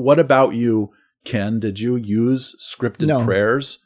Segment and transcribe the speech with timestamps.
[0.00, 0.90] what about you,
[1.24, 1.60] Ken?
[1.60, 3.24] Did you use scripted No.
[3.24, 3.78] prayers?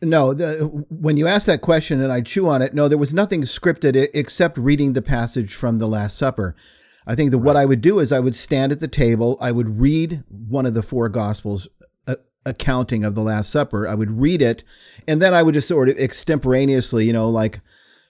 [0.00, 3.12] No, the, when you asked that question and I chew on it, no, there was
[3.12, 6.56] nothing scripted except reading the passage from the Last Supper.
[7.06, 9.52] I think that what I would do is I would stand at the table, I
[9.52, 11.68] would read one of the four Gospels
[12.06, 12.16] uh,
[12.46, 13.86] accounting of the Last Supper.
[13.86, 14.64] I would read it,
[15.06, 17.60] and then I would just sort of extemporaneously, you know, like,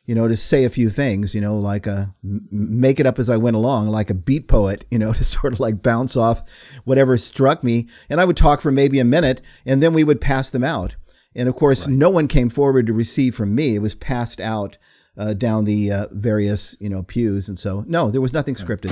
[0.07, 3.19] you know, to say a few things, you know, like a m- make it up
[3.19, 6.17] as I went along, like a beat poet, you know, to sort of like bounce
[6.17, 6.43] off
[6.85, 7.89] whatever struck me.
[8.09, 10.97] And I would talk for maybe a minute, and then we would pass them out.
[11.35, 13.75] And of course, no one came forward to receive from me.
[13.75, 14.77] It was passed out
[15.17, 17.49] uh, down the uh, various, you know, pews.
[17.49, 18.91] And so, no, there was nothing scripted.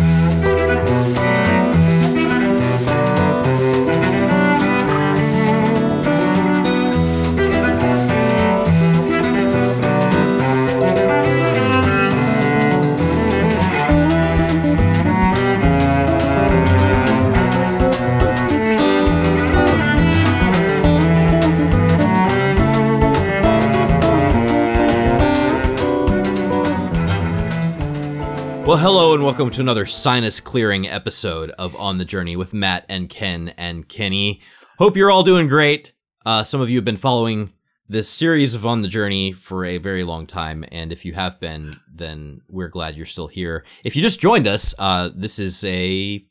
[28.73, 32.87] Well, hello and welcome to another sinus clearing episode of On the Journey with Matt
[32.89, 34.41] and Ken and Kenny.
[34.79, 35.93] Hope you're all doing great.
[36.25, 37.53] Uh, some of you have been following
[37.87, 41.39] this series of On the Journey for a very long time, and if you have
[41.39, 43.63] been, then we're glad you're still here.
[43.85, 46.25] If you just joined us, uh, this is a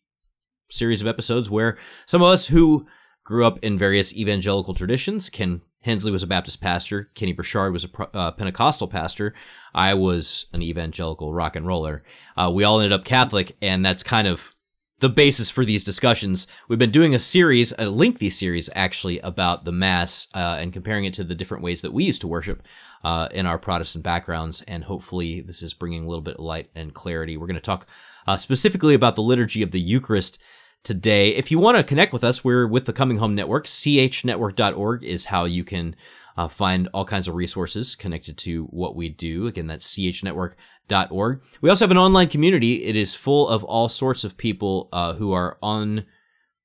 [0.71, 2.87] series of episodes where some of us who
[3.23, 5.29] grew up in various evangelical traditions.
[5.29, 7.09] Ken Hensley was a Baptist pastor.
[7.15, 9.33] Kenny Burchard was a uh, Pentecostal pastor.
[9.73, 12.03] I was an evangelical rock and roller.
[12.37, 14.53] Uh, we all ended up Catholic, and that's kind of
[14.99, 16.45] the basis for these discussions.
[16.67, 21.05] We've been doing a series, a lengthy series actually, about the Mass uh, and comparing
[21.05, 22.61] it to the different ways that we used to worship
[23.03, 24.61] uh, in our Protestant backgrounds.
[24.67, 27.35] And hopefully, this is bringing a little bit of light and clarity.
[27.35, 27.87] We're going to talk
[28.27, 30.39] uh, specifically about the liturgy of the Eucharist
[30.83, 31.29] today.
[31.29, 33.65] If you want to connect with us, we're with the Coming Home Network.
[33.65, 35.95] chnetwork.org is how you can
[36.37, 39.47] uh, find all kinds of resources connected to what we do.
[39.47, 41.41] Again, that's chnetwork.org.
[41.61, 42.85] We also have an online community.
[42.85, 46.05] It is full of all sorts of people uh, who are on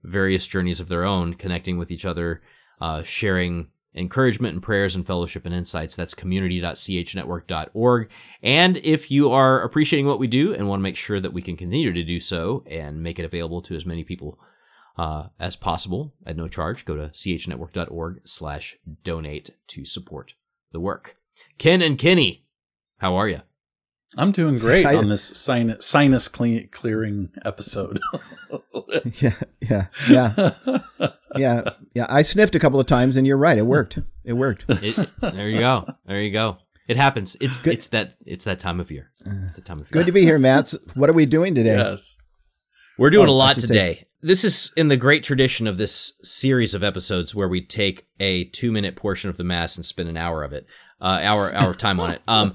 [0.03, 2.43] various journeys of their own, connecting with each other,
[2.81, 5.97] uh, sharing encouragement and prayers and fellowship and insights.
[5.97, 8.11] That's community.chnetwork.org.
[8.43, 11.43] And if you are appreciating what we do and want to make sure that we
[11.43, 14.39] can continue to do so and make it available to as many people
[14.99, 20.35] uh, as possible at no charge, go to chnetwork.org slash donate to support
[20.73, 21.17] the work.
[21.59, 22.47] Ken and Kenny,
[22.99, 23.41] how are you?
[24.19, 28.01] I'm doing great I- on this sinus, sinus clean, clearing episode.
[29.21, 30.51] yeah, yeah, yeah,
[31.37, 32.07] yeah, yeah.
[32.09, 33.59] I sniffed a couple of times, and you're right.
[33.59, 33.99] It worked.
[34.25, 34.65] It worked.
[34.69, 35.87] It, there you go.
[36.07, 36.59] There you go.
[36.89, 37.37] It happens.
[37.41, 37.75] It's good.
[37.75, 39.11] it's that it's that time of year.
[39.45, 39.89] It's the time of year.
[39.91, 40.73] Good to be here, Matt.
[40.95, 41.77] What are we doing today?
[41.77, 42.17] yes.
[42.99, 44.03] We're doing Oh, a lot I should say- today.
[44.23, 48.45] This is in the great tradition of this series of episodes where we take a
[48.45, 50.67] two minute portion of the mass and spend an hour of it,
[51.01, 52.23] uh, hour hour of time on it.
[52.27, 52.55] Um,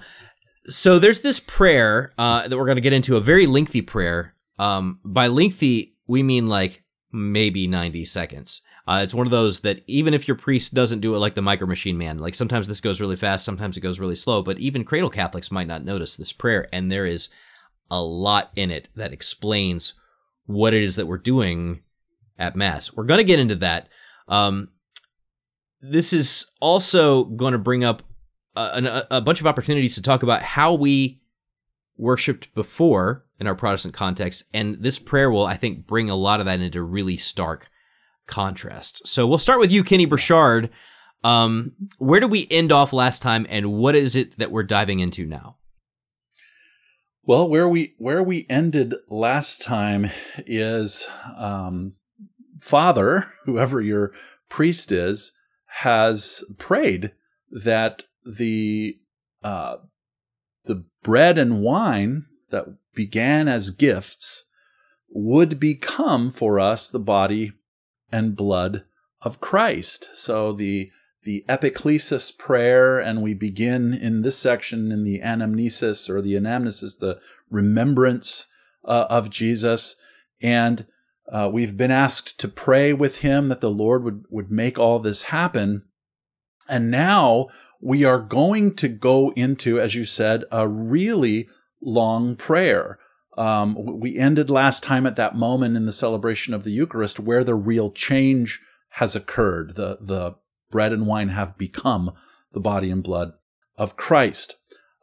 [0.68, 4.36] so there's this prayer uh, that we're going to get into, a very lengthy prayer.
[4.60, 8.62] Um, by lengthy, we mean like maybe 90 seconds.
[8.88, 11.42] Uh, it's one of those that even if your priest doesn't do it like the
[11.42, 14.60] micro machine man, like sometimes this goes really fast, sometimes it goes really slow, but
[14.60, 16.68] even cradle Catholics might not notice this prayer.
[16.74, 17.30] And there is
[17.90, 19.94] a lot in it that explains
[20.46, 21.82] what it is that we're doing
[22.38, 22.94] at Mass.
[22.94, 23.88] We're going to get into that.
[24.28, 24.70] Um,
[25.82, 28.04] this is also going to bring up
[28.56, 31.22] a, a, a bunch of opportunities to talk about how we
[31.98, 34.44] worshipped before in our Protestant context.
[34.54, 37.70] And this prayer will, I think, bring a lot of that into really stark
[38.28, 39.08] contrast.
[39.08, 40.70] So we'll start with you, Kenny Burchard.
[41.24, 45.00] Um, where did we end off last time, and what is it that we're diving
[45.00, 45.58] into now?
[47.24, 50.10] Well, where we where we ended last time
[50.48, 51.08] is
[51.38, 51.94] um,
[52.60, 54.12] Father, whoever your
[54.50, 55.34] priest is,
[55.68, 57.12] has prayed
[57.52, 58.98] that the
[59.44, 59.78] uh,
[60.66, 64.46] the bread and wine that began as gifts
[65.10, 67.54] would become for us the body
[68.12, 68.84] and blood
[69.22, 70.10] of Christ.
[70.14, 70.92] So the
[71.24, 76.98] the epiclesis prayer, and we begin in this section in the anamnesis or the anamnesis,
[76.98, 77.20] the
[77.50, 78.48] remembrance
[78.84, 79.98] uh, of Jesus.
[80.42, 80.88] And
[81.32, 84.98] uh, we've been asked to pray with him that the Lord would, would make all
[84.98, 85.84] this happen.
[86.68, 87.50] And now
[87.82, 91.50] we are going to go into, as you said, a really
[91.82, 93.00] long prayer.
[93.38, 97.44] Um, we ended last time at that moment in the celebration of the Eucharist where
[97.44, 98.62] the real change
[98.96, 99.76] has occurred.
[99.76, 100.36] The, the
[100.70, 102.12] bread and wine have become
[102.54, 103.34] the body and blood
[103.78, 104.58] of Christ.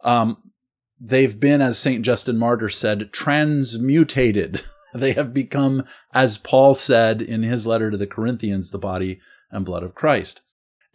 [0.05, 0.53] Um,
[1.01, 2.05] they've been, as St.
[2.05, 4.63] Justin Martyr said, transmutated
[4.95, 9.21] They have become, as Paul said in his letter to the Corinthians, the body
[9.51, 10.43] and blood of Christ.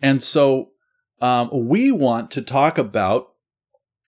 [0.02, 0.72] And so
[1.22, 3.34] um, we want to talk about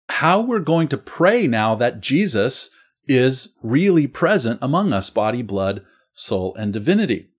[0.10, 2.70] how we're going to pray now that Jesus
[3.08, 7.30] is really present among us, body, blood, soul, and divinity.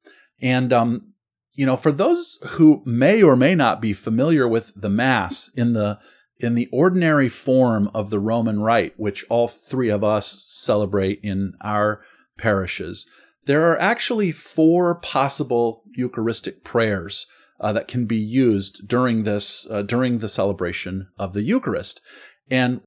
[0.41, 1.13] And, um,
[1.53, 5.73] you know, for those who may or may not be familiar with the Mass in
[5.73, 5.99] the
[6.39, 11.55] in the ordinary form of the Roman Rite, which all three of us celebrate in
[11.63, 12.03] our
[12.37, 13.09] parishes,
[13.47, 17.27] there are actually four possible Eucharistic prayers
[17.61, 22.01] uh, that can be used during this uh, during the celebration of the Eucharist.
[22.51, 22.81] And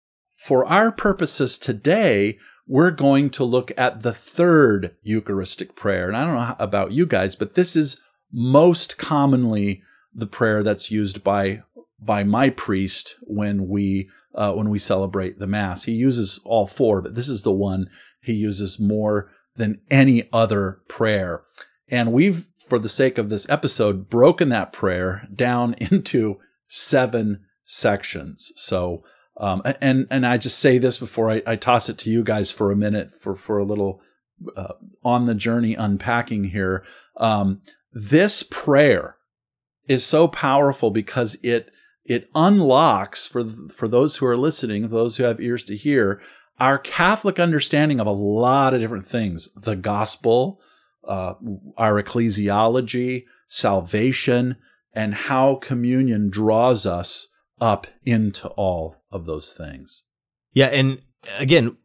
[0.46, 2.38] for our purposes today,
[2.68, 6.08] we're going to look at the third Eucharistic prayer.
[6.08, 8.02] And I don't know about you guys, but this is
[8.32, 9.82] most commonly
[10.14, 11.64] the prayer that's used by
[12.00, 15.84] by my priest when we uh, when we celebrate the mass.
[15.84, 17.90] He uses all four, but this is the one
[18.22, 21.42] he uses more than any other prayer.
[21.90, 28.52] And we've, for the sake of this episode, broken that prayer down into seven sections.
[28.56, 29.04] So
[29.40, 32.52] um, and and I just say this before I, I, toss it to you guys
[32.52, 34.02] for a minute for for a little
[34.56, 36.84] uh, on the journey unpacking here.
[37.16, 37.62] Um,
[37.94, 39.16] this prayer
[39.88, 41.72] is so powerful because it
[42.04, 46.22] it unlocks for for those who are listening, those who have ears to hear,
[46.60, 50.60] our Catholic understanding of a lot of different things: the gospel,
[51.08, 51.34] uh,
[51.78, 54.58] our ecclesiology, salvation,
[54.94, 57.28] and how communion draws us
[57.62, 60.04] up into all of those things.
[60.54, 61.02] Yeah, and
[61.38, 61.78] again,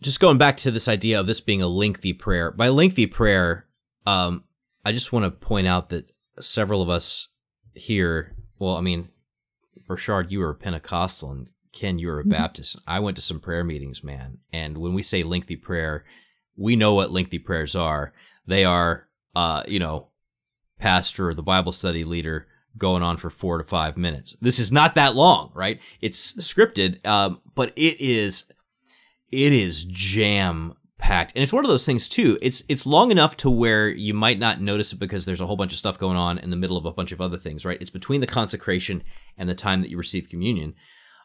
[0.00, 2.50] just going back to this idea of this being a lengthy prayer.
[2.50, 3.66] By lengthy prayer,
[4.06, 4.44] um,
[4.84, 7.28] I just want to point out that several of us
[7.74, 9.08] here, well, I mean,
[9.86, 12.32] Burchard, you were a Pentecostal, and Ken, you were a mm-hmm.
[12.32, 12.78] Baptist.
[12.86, 14.38] I went to some prayer meetings, man.
[14.52, 16.04] And when we say lengthy prayer,
[16.56, 18.12] we know what lengthy prayers are.
[18.46, 20.08] They are, uh, you know,
[20.78, 22.46] pastor or the Bible study leader
[22.76, 24.36] going on for four to five minutes.
[24.40, 25.78] This is not that long, right?
[26.00, 28.46] It's scripted, um, but it is
[29.30, 32.38] it is jam packed, and it's one of those things too.
[32.42, 35.56] It's it's long enough to where you might not notice it because there's a whole
[35.56, 37.80] bunch of stuff going on in the middle of a bunch of other things, right?
[37.80, 39.02] It's between the consecration
[39.36, 40.74] and the time that you receive communion.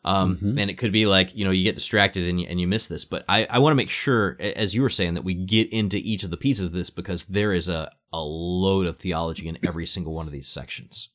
[0.06, 0.58] Um, mm-hmm.
[0.58, 2.88] And it could be like, you know, you get distracted and you, and you miss
[2.88, 3.04] this.
[3.04, 5.98] But I, I want to make sure, as you were saying, that we get into
[5.98, 9.58] each of the pieces of this because there is a, a load of theology in
[9.66, 11.10] every single one of these sections.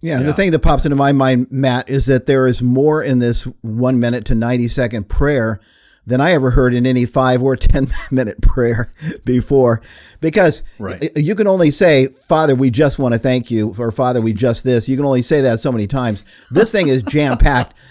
[0.00, 3.02] Yeah, yeah, the thing that pops into my mind, Matt, is that there is more
[3.02, 5.60] in this one minute to 90 second prayer
[6.06, 8.90] than I ever heard in any five or 10 minute prayer
[9.24, 9.80] before.
[10.20, 11.10] Because right.
[11.16, 14.64] you can only say, Father, we just want to thank you, or Father, we just
[14.64, 14.88] this.
[14.88, 16.24] You can only say that so many times.
[16.50, 17.74] This thing is jam packed.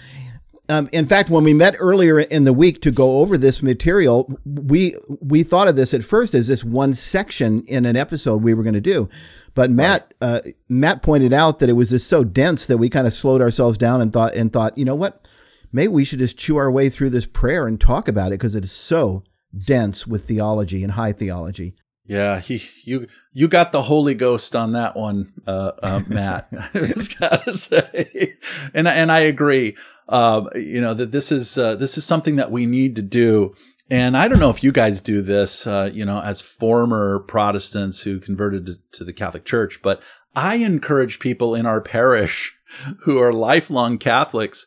[0.68, 4.38] Um, in fact, when we met earlier in the week to go over this material,
[4.46, 8.54] we we thought of this at first as this one section in an episode we
[8.54, 9.08] were going to do.
[9.54, 10.28] But Matt right.
[10.28, 13.42] uh, Matt pointed out that it was just so dense that we kind of slowed
[13.42, 15.26] ourselves down and thought and thought, you know what?
[15.70, 18.54] Maybe we should just chew our way through this prayer and talk about it because
[18.54, 19.22] it is so
[19.66, 21.74] dense with theology and high theology.
[22.06, 26.48] Yeah, he, you you got the Holy Ghost on that one, uh, uh, Matt.
[26.74, 28.34] I just gotta say,
[28.74, 29.74] and and I agree.
[30.08, 33.54] Uh, you know that this is uh, this is something that we need to do.
[33.90, 38.00] And I don't know if you guys do this, uh, you know, as former Protestants
[38.02, 40.00] who converted to the Catholic Church, but
[40.34, 42.56] I encourage people in our parish
[43.02, 44.66] who are lifelong Catholics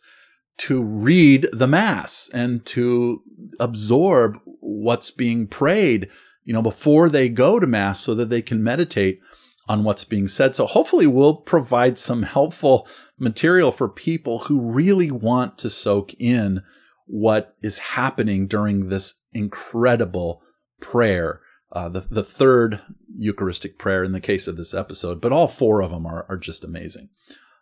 [0.58, 3.22] to read the Mass and to
[3.60, 6.10] absorb what's being prayed,
[6.44, 9.20] you know, before they go to Mass so that they can meditate
[9.68, 10.56] on what's being said.
[10.56, 16.64] So hopefully we'll provide some helpful material for people who really want to soak in
[17.06, 20.42] what is happening during this incredible
[20.80, 22.82] prayer, uh, the, the third
[23.18, 26.38] Eucharistic prayer in the case of this episode, but all four of them are, are
[26.38, 27.10] just amazing.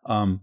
[0.06, 0.42] Um,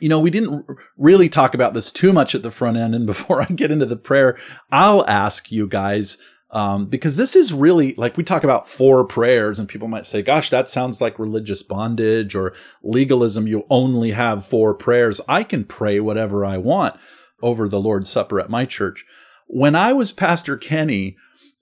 [0.00, 0.66] you know, we didn't
[0.96, 2.94] really talk about this too much at the front end.
[2.94, 4.38] And before I get into the prayer,
[4.70, 6.18] I'll ask you guys,
[6.54, 10.22] um, because this is really like we talk about four prayers, and people might say,
[10.22, 13.48] gosh, that sounds like religious bondage or legalism.
[13.48, 15.20] You only have four prayers.
[15.28, 16.94] I can pray whatever I want
[17.42, 19.04] over the Lord's Supper at my church.
[19.48, 21.16] When I was Pastor Kenny,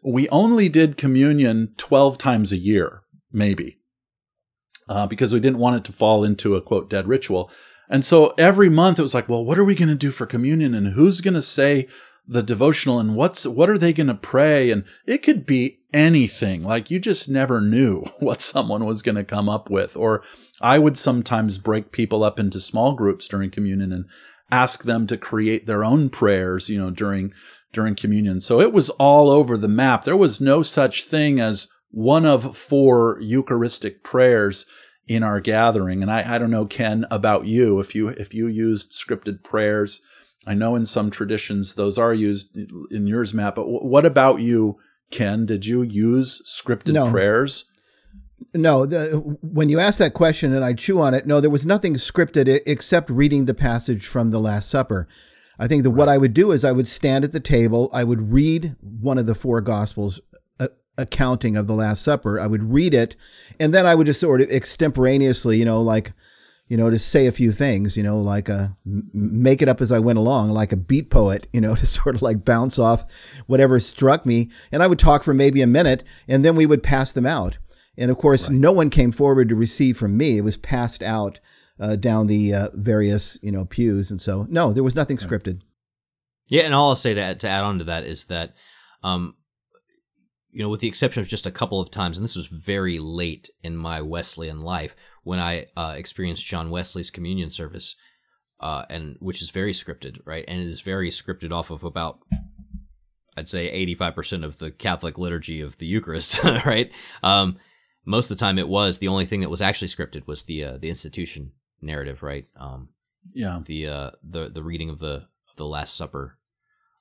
[0.04, 3.00] we only did communion 12 times a year,
[3.32, 3.78] maybe,
[4.90, 7.50] uh, because we didn't want it to fall into a quote dead ritual.
[7.88, 10.26] And so every month it was like, well, what are we going to do for
[10.26, 11.88] communion and who's going to say
[12.26, 16.62] the devotional and what's what are they going to pray and it could be anything
[16.62, 20.22] like you just never knew what someone was going to come up with or
[20.60, 24.04] i would sometimes break people up into small groups during communion and
[24.52, 27.32] ask them to create their own prayers, you know, during
[27.72, 28.38] during communion.
[28.40, 30.04] So it was all over the map.
[30.04, 34.66] There was no such thing as one of four Eucharistic prayers
[35.08, 36.02] in our gathering.
[36.02, 40.02] And I, I don't know, Ken, about you, if you if you used scripted prayers.
[40.46, 42.56] I know in some traditions those are used
[42.90, 43.54] in yours, Matt.
[43.54, 44.76] But w- what about you,
[45.10, 45.46] Ken?
[45.46, 47.10] Did you use scripted No.
[47.10, 47.66] prayers?
[48.52, 51.64] No, the, when you ask that question and I chew on it, no, there was
[51.64, 55.06] nothing scripted except reading the passage from the Last Supper.
[55.60, 58.02] I think that what I would do is I would stand at the table, I
[58.02, 60.20] would read one of the four Gospels
[60.58, 60.68] uh,
[60.98, 62.40] accounting of the Last Supper.
[62.40, 63.14] I would read it,
[63.60, 66.12] and then I would just sort of extemporaneously, you know, like,
[66.72, 69.82] you know, to say a few things, you know, like a m- make it up
[69.82, 72.78] as I went along, like a beat poet, you know, to sort of like bounce
[72.78, 73.04] off
[73.46, 74.48] whatever struck me.
[74.72, 77.58] And I would talk for maybe a minute, and then we would pass them out.
[77.98, 80.38] And of course, no one came forward to receive from me.
[80.38, 81.40] It was passed out
[81.78, 84.10] uh, down the uh, various, you know, pews.
[84.10, 85.60] And so, no, there was nothing scripted.
[86.48, 88.54] Yeah, and all I'll say to add, to add on to that is that,
[89.04, 89.34] um,
[90.50, 92.98] you know, with the exception of just a couple of times, and this was very
[92.98, 97.94] late in my Wesleyan life when I uh, experienced John Wesley's communion service,
[98.60, 100.44] uh, and which is very scripted, right?
[100.48, 102.18] And it is very scripted off of about,
[103.36, 106.90] I'd say, eighty-five percent of the Catholic liturgy of the Eucharist, right?
[107.22, 107.58] Um,
[108.04, 110.64] most of the time, it was the only thing that was actually scripted was the
[110.64, 112.46] uh, the institution narrative, right?
[112.56, 112.88] Um,
[113.34, 113.60] Yeah.
[113.64, 116.38] the uh the the reading of the of the Last Supper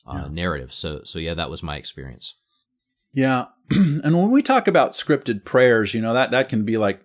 [0.08, 0.28] uh, Yeah.
[0.32, 0.74] narrative.
[0.74, 2.36] So so yeah, that was my experience.
[3.13, 3.46] Yeah.
[3.72, 7.04] and when we talk about scripted prayers, you know, that, that can be like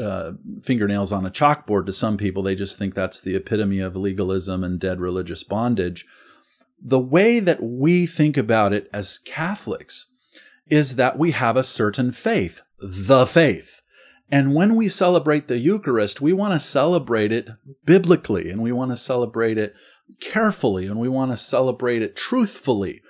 [0.00, 2.42] uh, fingernails on a chalkboard to some people.
[2.42, 6.06] They just think that's the epitome of legalism and dead religious bondage.
[6.80, 10.06] The way that we think about it as Catholics
[10.68, 13.82] is that we have a certain faith, the faith.
[14.30, 17.50] And when we celebrate the Eucharist, we want to celebrate it
[17.84, 19.74] biblically and we want to celebrate it
[20.20, 23.02] carefully and we want to celebrate it truthfully.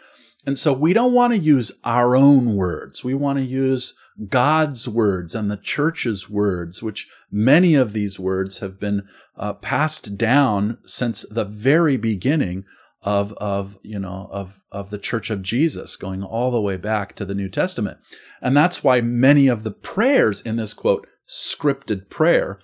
[0.44, 3.04] And so we don't want to use our own words.
[3.04, 3.96] We want to use
[4.28, 10.16] God's words and the church's words, which many of these words have been uh, passed
[10.16, 12.64] down since the very beginning
[13.02, 17.16] of, of, you know, of, of the church of Jesus going all the way back
[17.16, 17.98] to the New Testament.
[18.40, 22.60] And that's why many of the prayers in this quote, scripted prayer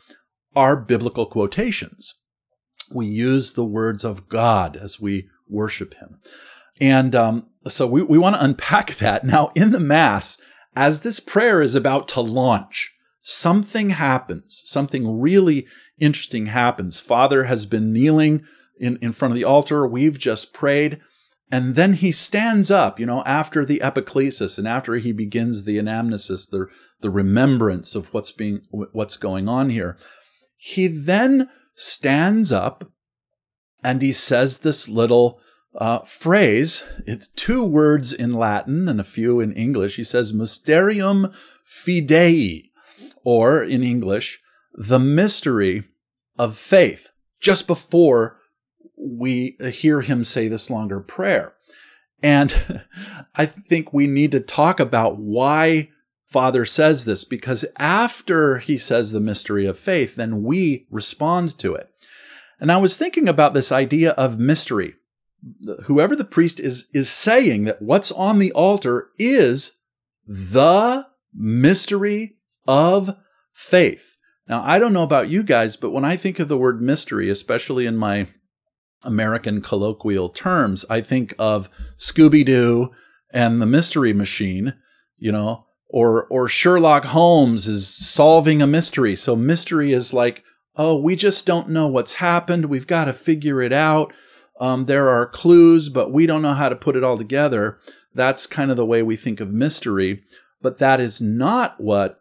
[0.55, 2.15] are biblical quotations.
[2.91, 6.21] We use the words of God as we worship him.
[6.81, 9.25] And um, so we, we want to unpack that.
[9.25, 10.41] Now, in the Mass,
[10.79, 14.63] as this prayer is about to launch, something happens.
[14.65, 15.67] Something really
[15.99, 17.01] interesting happens.
[17.01, 18.45] Father has been kneeling
[18.79, 19.89] in, in front of the altar.
[19.89, 21.01] We've just prayed.
[21.51, 25.79] And then he stands up, you know, after the epiclesis and after he begins the
[25.79, 26.69] anamnesis, the,
[27.01, 29.99] the remembrance of what's being, what's going on here.
[30.59, 32.89] He then stands up
[33.83, 35.41] and he says this little
[35.79, 39.97] uh, phrase, it, two words in Latin and a few in English.
[39.97, 41.33] He says, Mysterium
[41.65, 42.71] Fidei,
[43.25, 44.41] or in English,
[44.75, 45.85] the mystery
[46.37, 48.39] of faith, just before
[48.97, 51.55] we hear him say this longer prayer.
[52.23, 52.85] And
[53.37, 55.91] I think we need to talk about why
[56.27, 61.75] Father says this, because after he says the mystery of faith, then we respond to
[61.75, 61.89] it.
[62.61, 64.95] And I was thinking about this idea of mystery
[65.85, 69.79] whoever the priest is is saying that what's on the altar is
[70.27, 73.17] the mystery of
[73.53, 74.17] faith.
[74.49, 77.29] Now, I don't know about you guys, but when I think of the word mystery,
[77.29, 78.29] especially in my
[79.03, 81.69] American colloquial terms, I think of
[81.99, 82.91] Scooby Doo
[83.33, 84.75] and the Mystery Machine,
[85.17, 89.15] you know, or or Sherlock Holmes is solving a mystery.
[89.17, 90.45] So mystery is like,
[90.77, 92.67] oh, we just don't know what's happened.
[92.67, 94.13] We've got to figure it out.
[94.61, 97.79] Um, there are clues, but we don't know how to put it all together.
[98.15, 100.23] That's kind of the way we think of mystery,
[100.61, 102.21] but that is not what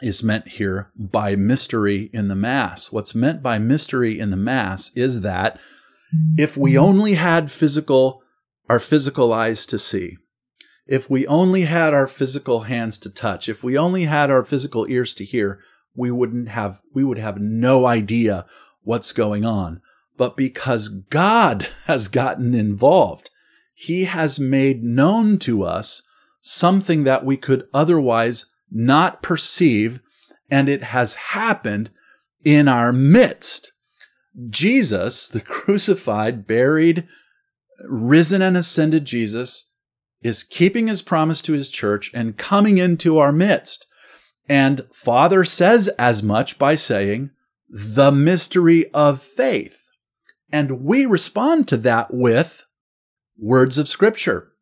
[0.00, 2.90] is meant here by mystery in the Mass.
[2.90, 5.58] What's meant by mystery in the Mass is that
[6.38, 8.22] if we only had physical,
[8.68, 10.16] our physical eyes to see,
[10.86, 14.86] if we only had our physical hands to touch, if we only had our physical
[14.88, 15.60] ears to hear,
[15.94, 18.46] we wouldn't have, we would have no idea
[18.82, 19.82] what's going on
[20.20, 23.30] but because God has gotten involved,
[23.74, 26.02] He has made known to us
[26.42, 30.00] something that we could otherwise not perceive,
[30.50, 31.88] and it has happened
[32.44, 33.72] in our midst.
[34.50, 37.08] Jesus, the crucified, buried,
[37.88, 39.70] risen, and ascended Jesus,
[40.20, 43.86] is keeping his promise to his church and coming into our midst.
[44.50, 47.30] And Father says as much by saying,
[47.70, 49.79] the mystery of faith.
[50.52, 52.64] And we respond to that with
[53.38, 54.52] words of scripture.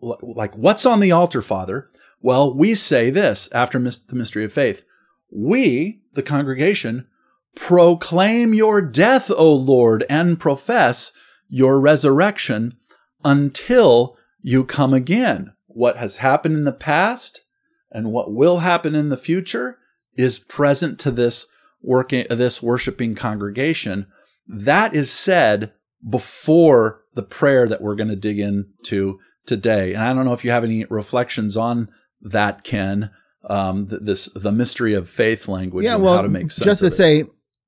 [0.00, 1.90] Like, what's on the altar, Father?
[2.20, 4.82] Well, we say this after the mystery of faith.
[5.30, 7.06] We, the congregation,
[7.54, 11.12] proclaim your death, O Lord, and profess
[11.48, 12.76] your resurrection
[13.24, 15.52] until you come again.
[15.66, 17.42] What has happened in the past
[17.90, 19.78] and what will happen in the future
[20.14, 21.46] is present to this
[21.82, 24.06] working this worshiping congregation.
[24.48, 25.72] That is said
[26.08, 29.94] before the prayer that we're going to dig into today.
[29.94, 31.88] And I don't know if you have any reflections on
[32.20, 33.10] that, Ken.
[33.48, 36.64] Um, this the mystery of faith language yeah, and well, how to make sense.
[36.64, 37.24] Just to say,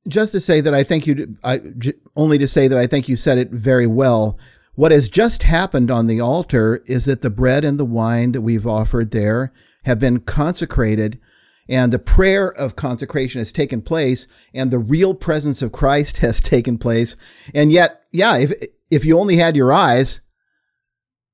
[0.09, 3.09] just to say that I think you, I j- only to say that I think
[3.09, 4.37] you said it very well.
[4.75, 8.41] What has just happened on the altar is that the bread and the wine that
[8.41, 9.53] we've offered there
[9.85, 11.21] have been consecrated
[11.69, 16.41] and the prayer of consecration has taken place and the real presence of Christ has
[16.41, 17.17] taken place.
[17.55, 18.53] And yet, yeah, if,
[18.91, 20.21] if you only had your eyes,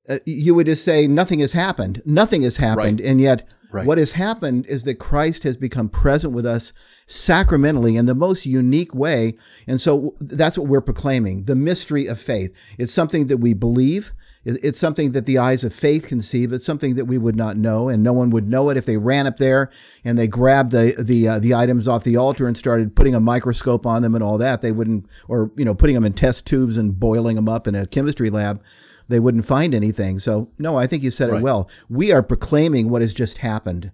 [0.09, 2.03] uh, you would just say nothing has happened.
[2.05, 3.01] Nothing has happened.
[3.01, 3.09] Right.
[3.09, 3.87] And yet, Right.
[3.87, 6.73] what has happened is that Christ has become present with us
[7.09, 9.37] sacramentally in the most unique way.
[9.67, 12.53] And so that's what we're proclaiming the mystery of faith.
[12.79, 14.13] It's something that we believe.
[14.45, 17.37] It- It's something that the eyes of faith can see, but something that we would
[17.37, 19.71] not know, and no one would know it if they ran up there
[20.05, 23.21] and they grabbed the the uh, the items off the altar and started putting a
[23.21, 24.61] microscope on them and all that.
[24.61, 27.75] They wouldn't, or you know, putting them in test tubes and boiling them up in
[27.75, 28.61] a chemistry lab.
[29.09, 30.19] They wouldn't find anything.
[30.19, 31.69] So no, I think you said it well.
[31.89, 33.91] We are proclaiming what has just happened.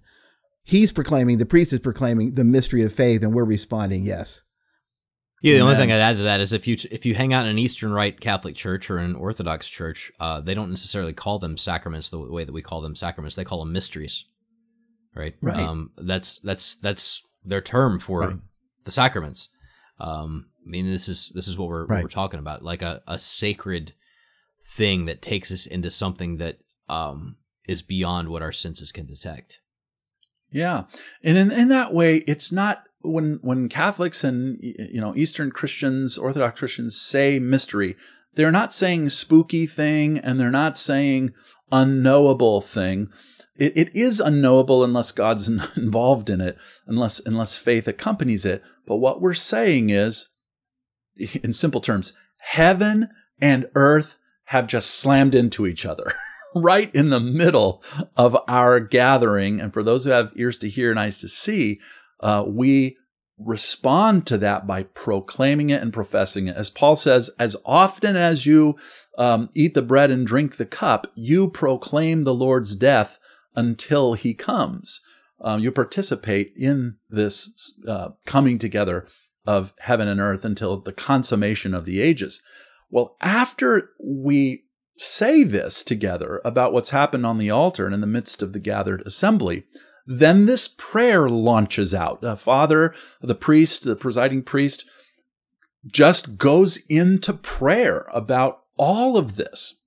[0.63, 4.43] He's proclaiming, the priest is proclaiming the mystery of faith, and we're responding, yes.
[5.41, 7.45] Yeah, the only thing I'd add to that is if you if you hang out
[7.45, 11.39] in an Eastern Rite Catholic church or an Orthodox church, uh, they don't necessarily call
[11.39, 13.35] them sacraments the way that we call them sacraments.
[13.35, 14.25] They call them mysteries,
[15.15, 15.33] right?
[15.41, 15.57] Right.
[15.57, 18.35] Um, that's that's that's their term for Right.
[18.85, 19.49] the sacraments.
[19.99, 23.01] Um, I mean, this is this is what we're what we're talking about, like a,
[23.07, 23.93] a sacred
[24.75, 29.59] thing that takes us into something that um, is beyond what our senses can detect.
[30.51, 30.83] Yeah,
[31.23, 36.17] and in in that way, it's not when when Catholics and you know Eastern Christians,
[36.17, 37.95] Orthodox Christians say mystery,
[38.35, 41.33] they're not saying spooky thing, and they're not saying
[41.71, 43.09] unknowable thing.
[43.57, 48.63] It, it is unknowable unless God's involved in it, unless unless faith accompanies it.
[48.87, 50.29] But what we're saying is,
[51.43, 53.09] in simple terms, heaven
[53.39, 56.11] and earth have just slammed into each other.
[56.55, 57.83] right in the middle
[58.15, 59.59] of our gathering.
[59.59, 61.79] And for those who have ears to hear and eyes to see,
[62.21, 62.97] uh, we
[63.37, 66.55] respond to that by proclaiming it and professing it.
[66.55, 68.75] As Paul says, as often as you
[69.17, 73.19] um, eat the bread and drink the cup, you proclaim the Lord's death
[73.55, 75.01] until he comes.
[75.43, 79.07] Um, you participate in this uh, coming together
[79.45, 82.41] of heaven and earth until the consummation of the ages.
[82.91, 84.65] Well, after we
[84.97, 88.59] say this together about what's happened on the altar and in the midst of the
[88.59, 89.63] gathered assembly,
[90.05, 92.21] then this prayer launches out.
[92.21, 94.85] The father, the priest, the presiding priest
[95.85, 99.81] just goes into prayer about all of this.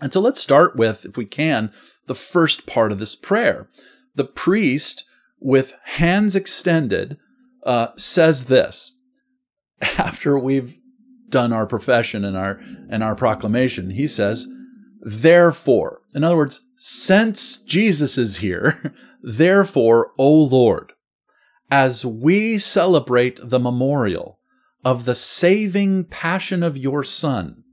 [0.00, 1.72] And so let's start with, if we can,
[2.06, 3.68] the first part of this prayer.
[4.14, 5.04] The priest,
[5.38, 7.16] with hands extended,
[7.64, 8.96] uh, says this
[9.98, 10.78] after we've
[11.28, 12.60] done our profession and our
[12.90, 13.90] and our proclamation.
[13.90, 14.48] He says,
[15.00, 20.92] "Therefore, in other words, since Jesus is here, therefore, O Lord,
[21.70, 24.38] as we celebrate the memorial
[24.84, 27.64] of the saving passion of your Son,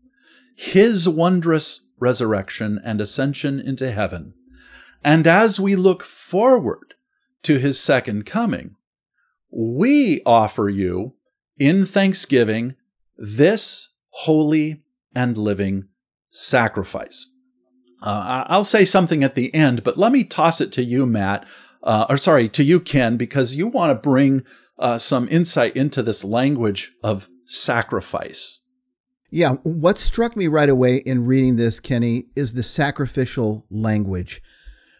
[0.56, 4.34] his wondrous resurrection and ascension into heaven,
[5.04, 6.94] and as we look forward
[7.44, 8.76] to his second coming,
[9.52, 11.16] we offer you
[11.58, 12.76] in thanksgiving
[13.18, 14.84] this holy
[15.16, 15.88] and living
[16.30, 17.32] sacrifice.
[18.02, 21.46] Uh, I'll say something at the end, but let me toss it to you, Matt,
[21.84, 24.44] uh, or sorry, to you, Ken, because you want to bring
[24.78, 28.60] uh, some insight into this language of sacrifice.
[29.32, 34.42] Yeah, what struck me right away in reading this, Kenny, is the sacrificial language.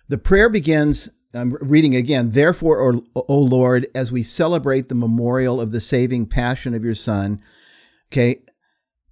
[0.08, 5.60] The prayer begins, I'm reading again, therefore, o, o Lord, as we celebrate the memorial
[5.60, 7.42] of the saving passion of your Son,
[8.12, 8.44] okay,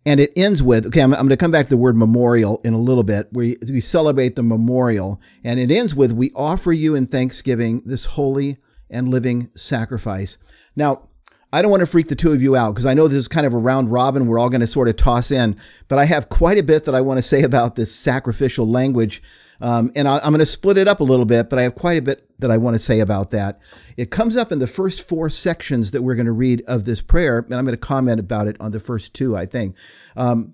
[0.08, 2.62] and it ends with, okay, I'm, I'm going to come back to the word memorial
[2.64, 3.28] in a little bit.
[3.34, 8.06] We, we celebrate the memorial, and it ends with, we offer you in thanksgiving this
[8.06, 8.56] holy
[8.90, 10.38] and living sacrifice.
[10.78, 11.10] Now,
[11.52, 13.28] I don't want to freak the two of you out because I know this is
[13.28, 14.28] kind of a round robin.
[14.28, 15.58] We're all going to sort of toss in,
[15.90, 19.22] but I have quite a bit that I want to say about this sacrificial language.
[19.60, 21.76] Um, and I, I'm going to split it up a little bit, but I have
[21.76, 23.60] quite a bit that I want to say about that.
[23.96, 27.02] It comes up in the first four sections that we're going to read of this
[27.02, 29.76] prayer, and I'm going to comment about it on the first two, I think.
[30.16, 30.54] Um,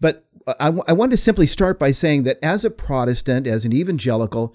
[0.00, 3.72] but I, I want to simply start by saying that as a Protestant, as an
[3.72, 4.54] evangelical,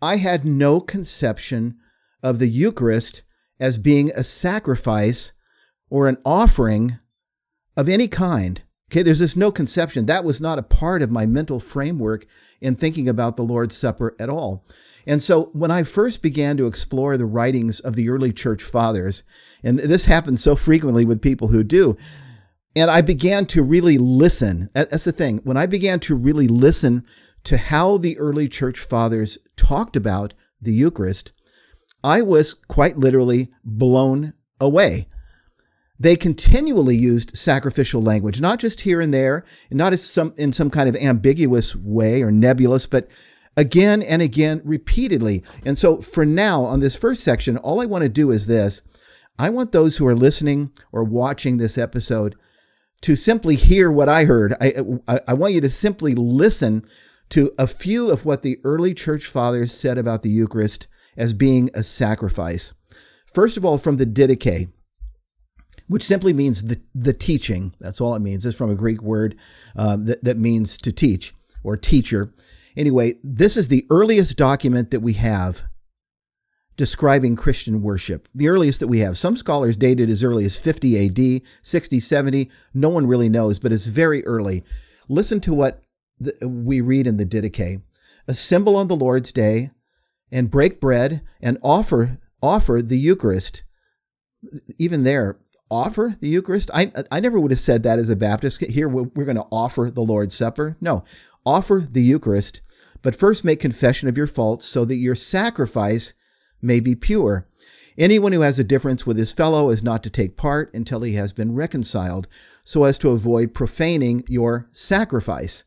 [0.00, 1.76] I had no conception
[2.22, 3.22] of the Eucharist
[3.60, 5.32] as being a sacrifice
[5.90, 6.98] or an offering
[7.76, 8.62] of any kind.
[8.94, 10.06] Okay, there's this no conception.
[10.06, 12.28] That was not a part of my mental framework
[12.60, 14.64] in thinking about the Lord's Supper at all.
[15.04, 19.24] And so when I first began to explore the writings of the early church fathers,
[19.64, 21.96] and this happens so frequently with people who do,
[22.76, 24.70] and I began to really listen.
[24.74, 25.38] That's the thing.
[25.38, 27.04] When I began to really listen
[27.42, 31.32] to how the early church fathers talked about the Eucharist,
[32.04, 35.08] I was quite literally blown away.
[35.98, 40.70] They continually used sacrificial language, not just here and there, not as some, in some
[40.70, 43.08] kind of ambiguous way or nebulous, but
[43.56, 45.44] again and again repeatedly.
[45.64, 48.82] And so for now, on this first section, all I want to do is this.
[49.38, 52.34] I want those who are listening or watching this episode
[53.02, 54.54] to simply hear what I heard.
[54.60, 56.86] I, I, I, want you to simply listen
[57.30, 61.68] to a few of what the early church fathers said about the Eucharist as being
[61.74, 62.72] a sacrifice.
[63.32, 64.70] First of all, from the Didache,
[65.88, 67.74] which simply means the, the teaching.
[67.80, 68.46] That's all it means.
[68.46, 69.36] It's from a Greek word
[69.76, 72.32] um, that, that means to teach or teacher.
[72.76, 75.62] Anyway, this is the earliest document that we have
[76.76, 79.16] describing Christian worship, the earliest that we have.
[79.16, 82.50] Some scholars date it as early as 50 AD, 60, 70.
[82.72, 84.64] No one really knows, but it's very early.
[85.08, 85.82] Listen to what
[86.18, 87.82] the, we read in the Didache.
[88.26, 89.70] Assemble on the Lord's day
[90.32, 93.62] and break bread and offer offer the Eucharist.
[94.78, 95.38] Even there,
[95.70, 96.70] offer the Eucharist.
[96.72, 98.60] I I never would have said that as a Baptist.
[98.60, 100.76] Here we're, we're going to offer the Lord's Supper.
[100.80, 101.04] No,
[101.44, 102.60] offer the Eucharist,
[103.02, 106.14] but first make confession of your faults so that your sacrifice
[106.60, 107.46] may be pure.
[107.96, 111.14] Anyone who has a difference with his fellow is not to take part until he
[111.14, 112.26] has been reconciled,
[112.64, 115.64] so as to avoid profaning your sacrifice.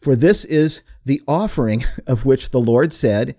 [0.00, 3.36] For this is the offering of which the Lord said,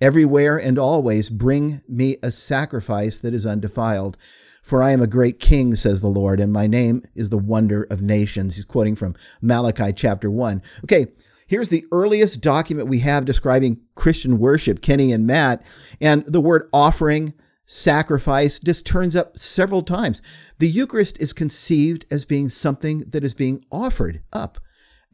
[0.00, 4.16] Everywhere and always bring me a sacrifice that is undefiled.
[4.64, 7.84] For I am a great king, says the Lord, and my name is the wonder
[7.84, 8.56] of nations.
[8.56, 10.62] He's quoting from Malachi chapter 1.
[10.84, 11.08] Okay,
[11.46, 15.62] Here's the earliest document we have describing Christian worship, Kenny and Matt,
[16.00, 17.34] and the word offering,
[17.66, 20.22] sacrifice just turns up several times.
[20.58, 24.58] The Eucharist is conceived as being something that is being offered up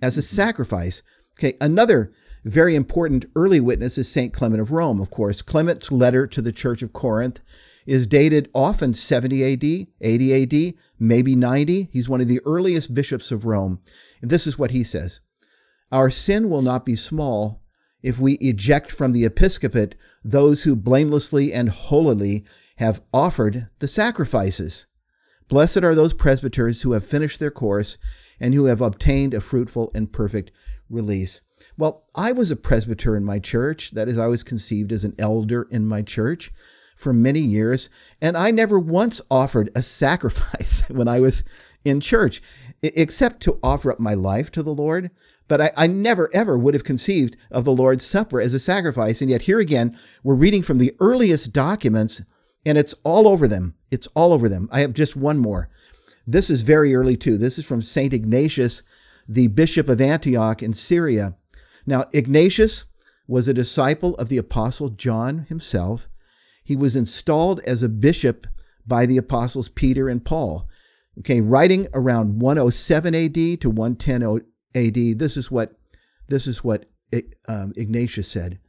[0.01, 1.03] as a sacrifice.
[1.39, 2.13] Okay, another
[2.45, 4.33] very important early witness is St.
[4.33, 5.43] Clement of Rome, of course.
[5.43, 7.41] Clement's letter to the Church of Corinth
[7.87, 11.89] is dated often 70 AD, 80 AD, maybe 90.
[11.93, 13.81] He's one of the earliest bishops of Rome.
[14.21, 15.21] And this is what he says
[15.93, 17.63] our sin will not be small
[18.03, 22.45] if we eject from the episcopate those who blamelessly and holily
[22.77, 24.87] have offered the sacrifices.
[25.49, 27.99] Blessed are those presbyters who have finished their course
[28.39, 30.51] and who have obtained a fruitful and perfect
[30.89, 31.41] release.
[31.77, 33.91] Well, I was a presbyter in my church.
[33.91, 36.53] That is, I was conceived as an elder in my church
[37.01, 37.89] for many years,
[38.21, 41.43] and I never once offered a sacrifice when I was
[41.85, 42.43] in church,
[42.83, 45.11] except to offer up my life to the Lord.
[45.49, 49.21] But I, I, never, ever would have conceived of the Lord's Supper as a sacrifice.
[49.21, 52.23] And yet, here again, we're reading from the earliest documents,
[52.65, 53.75] and it's all over them.
[53.91, 54.69] It's all over them.
[54.71, 55.69] I have just one more.
[56.27, 57.37] This is very early, too.
[57.37, 58.13] This is from St.
[58.13, 58.83] Ignatius,
[59.27, 61.35] the Bishop of Antioch in Syria.
[61.87, 62.85] Now, Ignatius
[63.27, 66.10] was a disciple of the Apostle John himself.
[66.71, 68.47] He was installed as a bishop
[68.87, 70.69] by the apostles Peter and Paul.
[71.19, 74.23] Okay, writing around 107 AD to 110
[74.77, 75.73] AD, this is what
[76.29, 76.85] this is what
[77.49, 78.61] um, Ignatius said.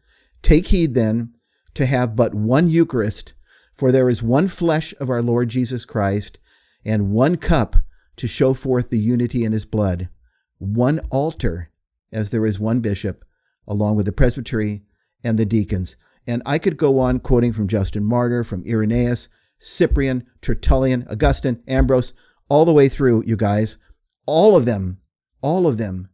[0.41, 1.35] Take heed then
[1.75, 3.33] to have but one Eucharist,
[3.75, 6.39] for there is one flesh of our Lord Jesus Christ,
[6.83, 7.75] and one cup
[8.15, 10.09] to show forth the unity in his blood,
[10.57, 11.69] one altar,
[12.11, 13.23] as there is one bishop,
[13.67, 14.81] along with the presbytery
[15.23, 15.97] and the deacons.
[16.31, 19.27] And I could go on quoting from Justin Martyr, from Irenaeus,
[19.59, 22.13] Cyprian, Tertullian, Augustine, Ambrose,
[22.49, 23.77] all the way through, you guys.
[24.25, 25.01] All of them
[25.41, 26.09] all of them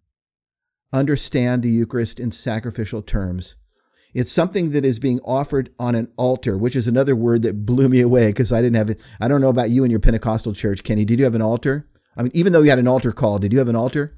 [0.94, 3.56] understand the Eucharist in sacrificial terms.
[4.14, 7.90] It's something that is being offered on an altar, which is another word that blew
[7.90, 9.02] me away because I didn't have it.
[9.20, 11.06] I don't know about you and your Pentecostal church, Kenny.
[11.06, 11.88] Did you have an altar?
[12.16, 14.18] I mean, even though you had an altar call, did you have an altar?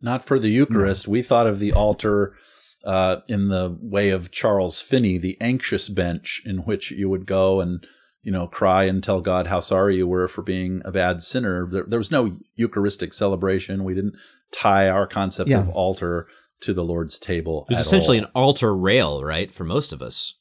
[0.00, 1.06] Not for the Eucharist.
[1.06, 1.12] No.
[1.12, 2.34] We thought of the altar
[2.84, 7.60] uh, in the way of Charles Finney, the anxious bench, in which you would go
[7.60, 7.84] and
[8.28, 11.66] you know, cry and tell God how sorry you were for being a bad sinner.
[11.66, 13.84] There, there was no Eucharistic celebration.
[13.84, 14.16] We didn't
[14.52, 15.60] tie our concept yeah.
[15.60, 16.26] of altar
[16.60, 17.64] to the Lord's table.
[17.70, 18.26] It was essentially all.
[18.26, 20.34] an altar rail, right, for most of us.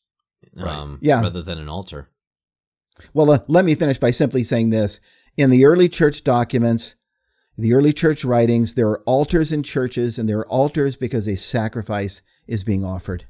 [0.54, 0.68] Right.
[0.68, 1.22] Um, yeah.
[1.22, 2.10] Rather than an altar.
[3.14, 5.00] Well, uh, let me finish by simply saying this.
[5.38, 6.96] In the early church documents,
[7.58, 11.36] the early church writings, there are altars in churches, and there are altars because a
[11.36, 13.26] sacrifice is being offered.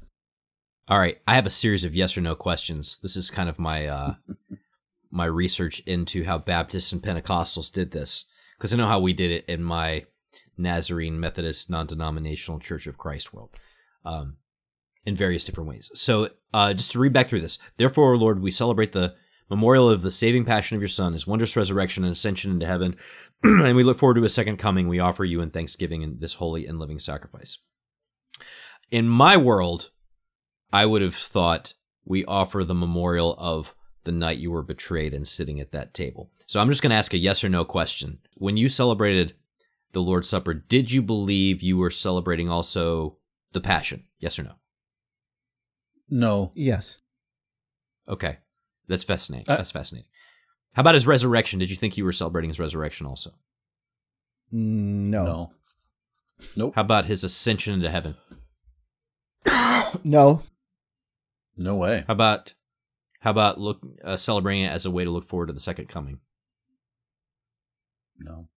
[0.86, 2.98] All right, I have a series of yes or no questions.
[3.02, 4.14] This is kind of my uh,
[5.10, 9.30] my research into how Baptists and Pentecostals did this because I know how we did
[9.30, 10.04] it in my
[10.56, 13.50] Nazarene Methodist non-denominational Church of Christ world,
[14.04, 14.36] um,
[15.04, 15.90] in various different ways.
[15.94, 19.14] So, uh, just to read back through this, therefore, Lord, we celebrate the
[19.48, 22.96] memorial of the saving passion of your Son, his wondrous resurrection and ascension into heaven,
[23.42, 24.88] and we look forward to a second coming.
[24.88, 27.58] We offer you in thanksgiving in this holy and living sacrifice.
[28.90, 29.90] In my world,
[30.72, 31.74] I would have thought
[32.04, 33.74] we offer the memorial of
[34.04, 36.30] the night you were betrayed and sitting at that table.
[36.46, 38.20] So I'm just going to ask a yes or no question.
[38.34, 39.34] When you celebrated
[39.92, 43.18] the Lord's Supper, did you believe you were celebrating also
[43.52, 44.04] the Passion?
[44.18, 44.52] Yes or no?
[46.08, 46.52] No.
[46.54, 46.96] Yes.
[48.08, 48.38] Okay.
[48.88, 49.48] That's fascinating.
[49.48, 50.08] Uh, That's fascinating.
[50.74, 51.58] How about his resurrection?
[51.58, 53.30] Did you think you were celebrating his resurrection also?
[54.52, 55.24] Mm, No.
[55.24, 55.52] No.
[56.56, 56.72] Nope.
[56.76, 58.14] How about his ascension into heaven?
[60.04, 60.42] No.
[61.56, 62.04] No way.
[62.06, 62.52] How about
[63.20, 65.88] how about look uh, celebrating it as a way to look forward to the second
[65.88, 66.20] coming?
[68.18, 68.48] No.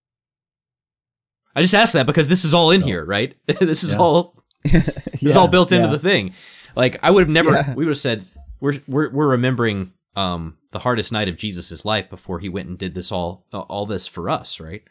[1.55, 2.85] I just asked that because this is all in No.
[2.87, 3.35] here, right?
[3.59, 3.97] this is Yeah.
[3.97, 6.33] all this is all built into the thing.
[6.75, 7.73] Like I would have never Yeah.
[7.75, 8.25] we would have said
[8.59, 12.77] we're we're we're remembering um the hardest night of Jesus' life before he went and
[12.77, 14.83] did this all all this for us, right?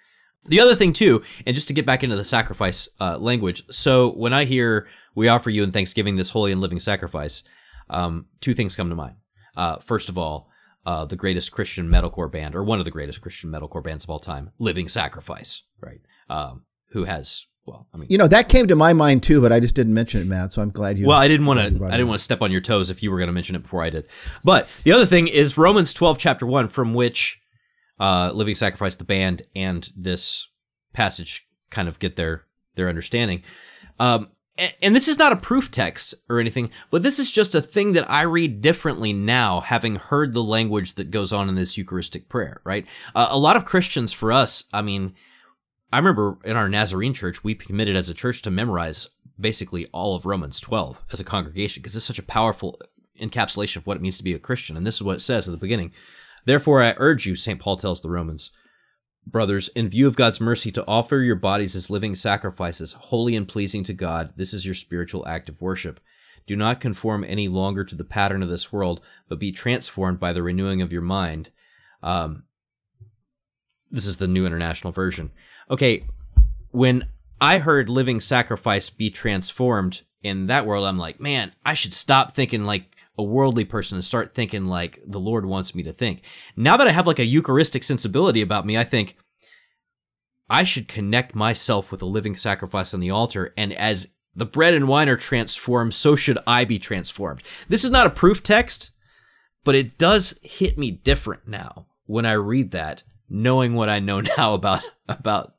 [0.47, 3.63] The other thing too, and just to get back into the sacrifice uh, language.
[3.71, 7.43] So when I hear we offer you in Thanksgiving this holy and living sacrifice,
[7.91, 9.17] um, two things come to mind.
[9.57, 10.49] Uh, first of all,
[10.87, 14.11] uh, the greatest Christian metalcore band, or one of the greatest Christian metalcore bands of
[14.11, 16.01] all time, Living Sacrifice, right?
[16.31, 19.53] Um, who has well, I mean, You know, that came to my mind too, but
[19.53, 20.53] I just didn't mention it, Matt.
[20.53, 21.07] So I'm glad you.
[21.07, 21.85] well, I didn't want to.
[21.85, 23.63] I didn't want to step on your toes if you were going to mention it
[23.63, 24.09] before I did.
[24.43, 27.41] But the other thing is Romans twelve, chapter one, from which
[27.99, 30.49] uh, living sacrifice, the band, and this
[30.93, 33.43] passage kind of get their their understanding.
[33.99, 37.55] Um, and, and this is not a proof text or anything, but this is just
[37.55, 41.55] a thing that I read differently now, having heard the language that goes on in
[41.55, 42.63] this Eucharistic prayer.
[42.65, 45.15] Right, uh, a lot of Christians, for us, I mean.
[45.93, 50.15] I remember in our Nazarene church, we committed as a church to memorize basically all
[50.15, 52.81] of Romans 12 as a congregation because it's such a powerful
[53.21, 54.77] encapsulation of what it means to be a Christian.
[54.77, 55.93] And this is what it says at the beginning.
[56.45, 57.61] Therefore, I urge you, St.
[57.61, 58.51] Paul tells the Romans,
[59.27, 63.49] brothers, in view of God's mercy, to offer your bodies as living sacrifices, holy and
[63.49, 64.33] pleasing to God.
[64.37, 66.01] This is your spiritual act of worship.
[66.47, 70.33] Do not conform any longer to the pattern of this world, but be transformed by
[70.33, 71.51] the renewing of your mind.
[72.03, 72.45] Um,
[73.91, 75.31] this is the New International Version.
[75.71, 76.05] Okay,
[76.73, 77.07] when
[77.41, 82.35] I heard living sacrifice be transformed in that world, I'm like, man, I should stop
[82.35, 86.23] thinking like a worldly person and start thinking like the Lord wants me to think.
[86.57, 89.17] Now that I have like a Eucharistic sensibility about me, I think
[90.49, 93.55] I should connect myself with a living sacrifice on the altar.
[93.57, 97.43] And as the bread and wine are transformed, so should I be transformed.
[97.69, 98.91] This is not a proof text,
[99.65, 104.21] but it does hit me different now when I read that, knowing what I know
[104.37, 105.55] now about about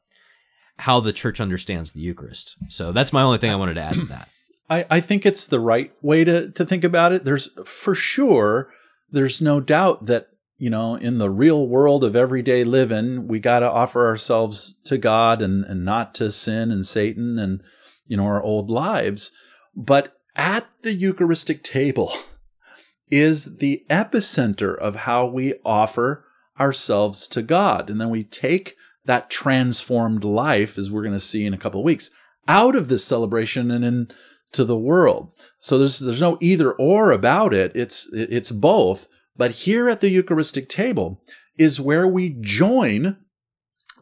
[0.81, 2.55] how the church understands the Eucharist.
[2.67, 4.29] So that's my only thing I wanted to add to that.
[4.67, 7.23] I, I think it's the right way to, to think about it.
[7.23, 8.71] There's for sure,
[9.11, 13.59] there's no doubt that, you know, in the real world of everyday living, we got
[13.59, 17.61] to offer ourselves to God and, and not to sin and Satan and,
[18.07, 19.31] you know, our old lives.
[19.75, 22.11] But at the Eucharistic table
[23.11, 26.25] is the epicenter of how we offer
[26.59, 27.91] ourselves to God.
[27.91, 31.79] And then we take that transformed life, as we're going to see in a couple
[31.79, 32.11] of weeks,
[32.47, 33.83] out of this celebration and
[34.51, 35.31] into the world.
[35.59, 37.71] So there's there's no either or about it.
[37.75, 39.07] It's it's both.
[39.37, 41.21] But here at the Eucharistic table
[41.57, 43.17] is where we join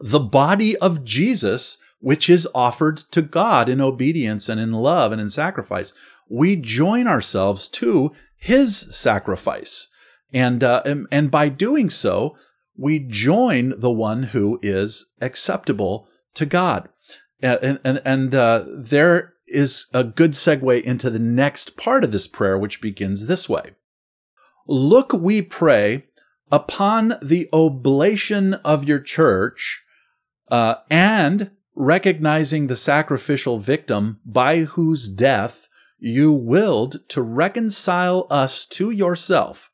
[0.00, 5.20] the body of Jesus, which is offered to God in obedience and in love and
[5.20, 5.92] in sacrifice.
[6.28, 9.88] We join ourselves to His sacrifice,
[10.32, 12.36] and uh, and, and by doing so,
[12.80, 16.88] we join the one who is acceptable to God.
[17.42, 22.26] And, and, and uh, there is a good segue into the next part of this
[22.26, 23.72] prayer, which begins this way
[24.66, 26.04] Look, we pray,
[26.50, 29.82] upon the oblation of your church,
[30.50, 38.90] uh, and recognizing the sacrificial victim by whose death you willed to reconcile us to
[38.90, 39.70] yourself.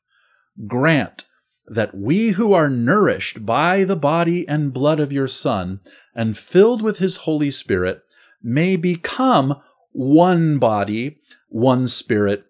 [0.67, 1.27] Grant
[1.67, 5.79] that we who are nourished by the body and blood of your Son
[6.15, 8.01] and filled with his Holy Spirit
[8.41, 11.17] may become one body,
[11.49, 12.45] one spirit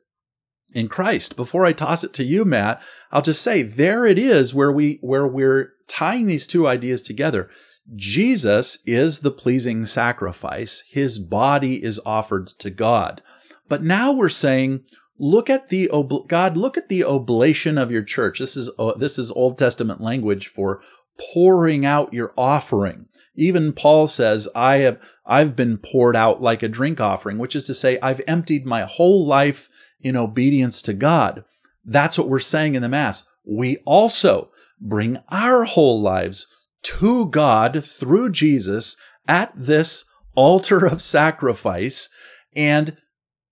[0.73, 1.35] in Christ.
[1.35, 4.99] Before I toss it to you, Matt, I'll just say there it is where we
[5.01, 7.49] where we're tying these two ideas together.
[7.95, 10.83] Jesus is the pleasing sacrifice.
[10.89, 13.21] His body is offered to God.
[13.69, 14.81] But now we're saying,
[15.19, 18.39] look at the ob- God, look at the oblation of your church.
[18.39, 20.81] This is uh, this is Old Testament language for
[21.33, 23.07] pouring out your offering.
[23.35, 27.63] Even Paul says, I have I've been poured out like a drink offering, which is
[27.65, 29.69] to say I've emptied my whole life
[30.01, 31.43] in obedience to God.
[31.85, 33.27] That's what we're saying in the mass.
[33.45, 36.53] We also bring our whole lives
[36.83, 38.95] to God through Jesus
[39.27, 42.09] at this altar of sacrifice
[42.55, 42.97] and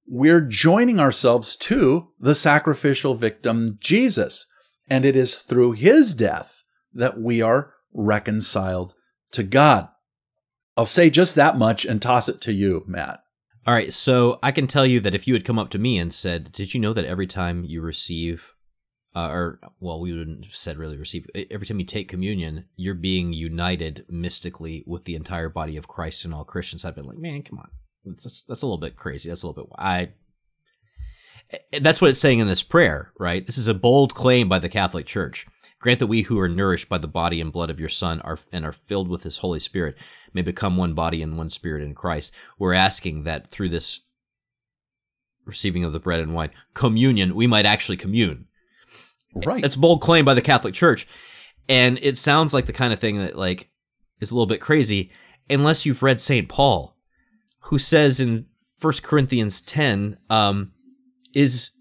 [0.07, 4.47] we're joining ourselves to the sacrificial victim, Jesus.
[4.87, 6.63] And it is through his death
[6.93, 8.93] that we are reconciled
[9.31, 9.89] to God.
[10.77, 13.21] I'll say just that much and toss it to you, Matt.
[13.65, 15.97] All right, so I can tell you that if you had come up to me
[15.97, 18.53] and said, "Did you know that every time you receive,
[19.15, 22.93] uh, or well, we wouldn't have said really receive, every time you take communion, you're
[22.93, 27.17] being united mystically with the entire body of Christ and all Christians," I'd been like,
[27.17, 27.69] "Man, come on,
[28.05, 29.29] that's that's a little bit crazy.
[29.29, 30.09] That's a little bit I."
[31.79, 33.45] That's what it's saying in this prayer, right?
[33.45, 35.45] This is a bold claim by the Catholic Church.
[35.79, 38.39] Grant that we who are nourished by the body and blood of your Son are
[38.51, 39.95] and are filled with his Holy Spirit
[40.33, 42.31] may become one body and one spirit in Christ.
[42.57, 44.01] We're asking that through this
[45.45, 48.47] receiving of the bread and wine, communion, we might actually commune.
[49.35, 49.61] Right.
[49.61, 51.07] That's a bold claim by the Catholic Church.
[51.69, 53.69] And it sounds like the kind of thing that like
[54.19, 55.11] is a little bit crazy
[55.49, 56.49] unless you've read St.
[56.49, 56.94] Paul,
[57.65, 58.45] who says in
[58.81, 60.71] 1 Corinthians 10, um,
[61.33, 61.71] is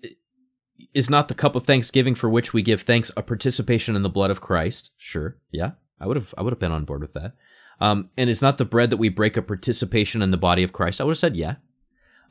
[0.93, 4.09] is not the cup of thanksgiving for which we give thanks a participation in the
[4.09, 4.93] blood of Christ?
[4.97, 7.35] Sure, yeah, I would have I would have been on board with that.
[7.81, 10.73] Um, and is not the bread that we break a participation in the body of
[10.73, 11.01] Christ?
[11.01, 11.57] I would have said yeah.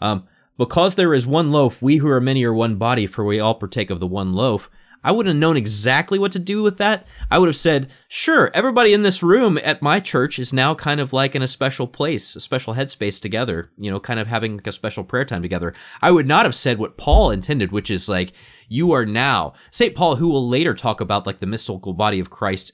[0.02, 3.40] Um, because there is one loaf, we who are many are one body, for we
[3.40, 4.70] all partake of the one loaf.
[5.04, 7.06] I wouldn't have known exactly what to do with that.
[7.30, 11.02] I would have said, sure, everybody in this room at my church is now kind
[11.02, 14.58] of like in a special place, a special headspace together, you know, kind of having
[14.58, 15.74] like a special prayer time together.
[16.02, 18.32] I would not have said what Paul intended, which is like,
[18.70, 19.94] you are now, St.
[19.94, 22.74] Paul, who will later talk about like the mystical body of Christ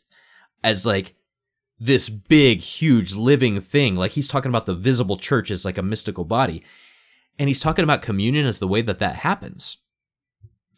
[0.63, 1.15] as like
[1.79, 3.95] this big, huge living thing.
[3.95, 6.63] Like he's talking about the visible church as like a mystical body.
[7.39, 9.77] And he's talking about communion as the way that that happens.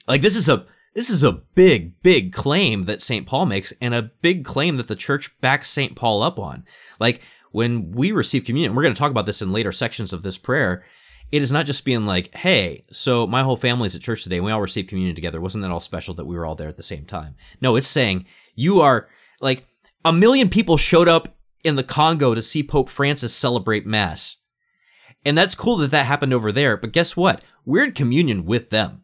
[0.08, 3.26] Like this is a, this is a big, big claim that St.
[3.26, 5.96] Paul makes and a big claim that the church backs St.
[5.96, 6.66] Paul up on.
[7.00, 10.22] Like when we receive communion, we're going to talk about this in later sections of
[10.22, 10.86] this prayer.
[11.32, 14.46] It is not just being like, hey, so my whole family's at church today and
[14.46, 15.40] we all received communion together.
[15.40, 17.36] Wasn't that all special that we were all there at the same time?
[17.62, 18.26] No, it's saying
[18.56, 19.08] you are
[19.40, 19.66] like
[20.04, 21.30] a million people showed up
[21.64, 24.38] in the Congo to see Pope Francis celebrate Mass.
[25.24, 26.76] And that's cool that that happened over there.
[26.76, 27.42] But guess what?
[27.64, 29.04] We're in communion with them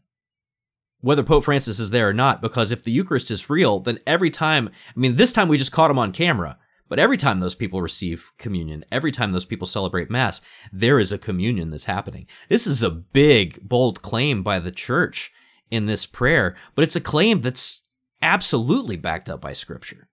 [1.01, 4.29] whether Pope Francis is there or not, because if the Eucharist is real, then every
[4.29, 6.57] time, I mean, this time we just caught him on camera,
[6.89, 11.11] but every time those people receive communion, every time those people celebrate Mass, there is
[11.11, 12.27] a communion that's happening.
[12.49, 15.31] This is a big, bold claim by the church
[15.69, 17.83] in this prayer, but it's a claim that's
[18.21, 20.07] absolutely backed up by Scripture.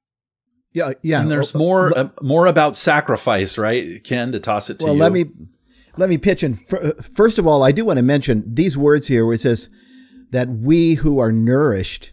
[0.72, 1.20] Yeah, yeah.
[1.20, 4.32] And there's more uh, more about sacrifice, right, Ken?
[4.32, 5.00] To toss it to well, you.
[5.00, 5.26] let me
[5.96, 6.56] let me pitch in.
[7.14, 9.68] First of all, I do want to mention these words here, where it says
[10.34, 12.12] that we who are nourished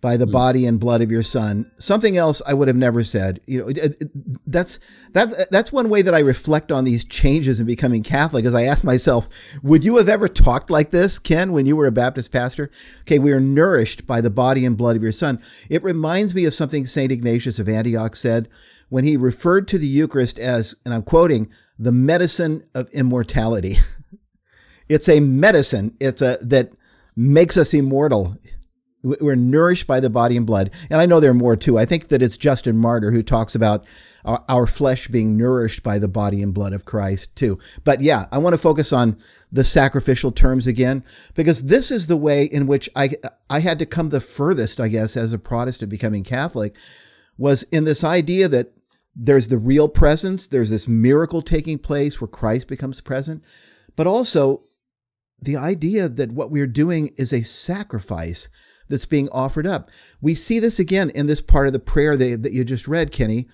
[0.00, 0.32] by the mm.
[0.32, 3.40] body and blood of your son something else i would have never said.
[3.46, 4.10] You know it, it,
[4.44, 4.80] that's
[5.12, 8.64] that that's one way that i reflect on these changes in becoming catholic is i
[8.64, 9.28] ask myself
[9.62, 12.72] would you have ever talked like this ken when you were a baptist pastor?
[13.02, 15.40] Okay we are nourished by the body and blood of your son.
[15.70, 18.48] It reminds me of something st ignatius of antioch said
[18.88, 23.78] when he referred to the eucharist as and i'm quoting the medicine of immortality.
[24.88, 25.96] It's a medicine.
[26.00, 26.72] It's a that
[27.16, 28.36] makes us immortal.
[29.02, 30.70] We're nourished by the body and blood.
[30.88, 31.78] And I know there are more too.
[31.78, 33.84] I think that it's Justin Martyr who talks about
[34.24, 37.58] our, flesh being nourished by the body and blood of Christ too.
[37.84, 39.18] But yeah, I want to focus on
[39.52, 43.10] the sacrificial terms again because this is the way in which I
[43.48, 46.74] I had to come the furthest, I guess, as a Protestant becoming Catholic
[47.36, 48.72] was in this idea that
[49.14, 53.44] there's the real presence, there's this miracle taking place where Christ becomes present,
[53.94, 54.62] but also
[55.40, 58.48] the idea that what we're doing is a sacrifice
[58.88, 59.90] that's being offered up.
[60.20, 63.12] We see this again in this part of the prayer that, that you just read,
[63.12, 63.48] Kenny.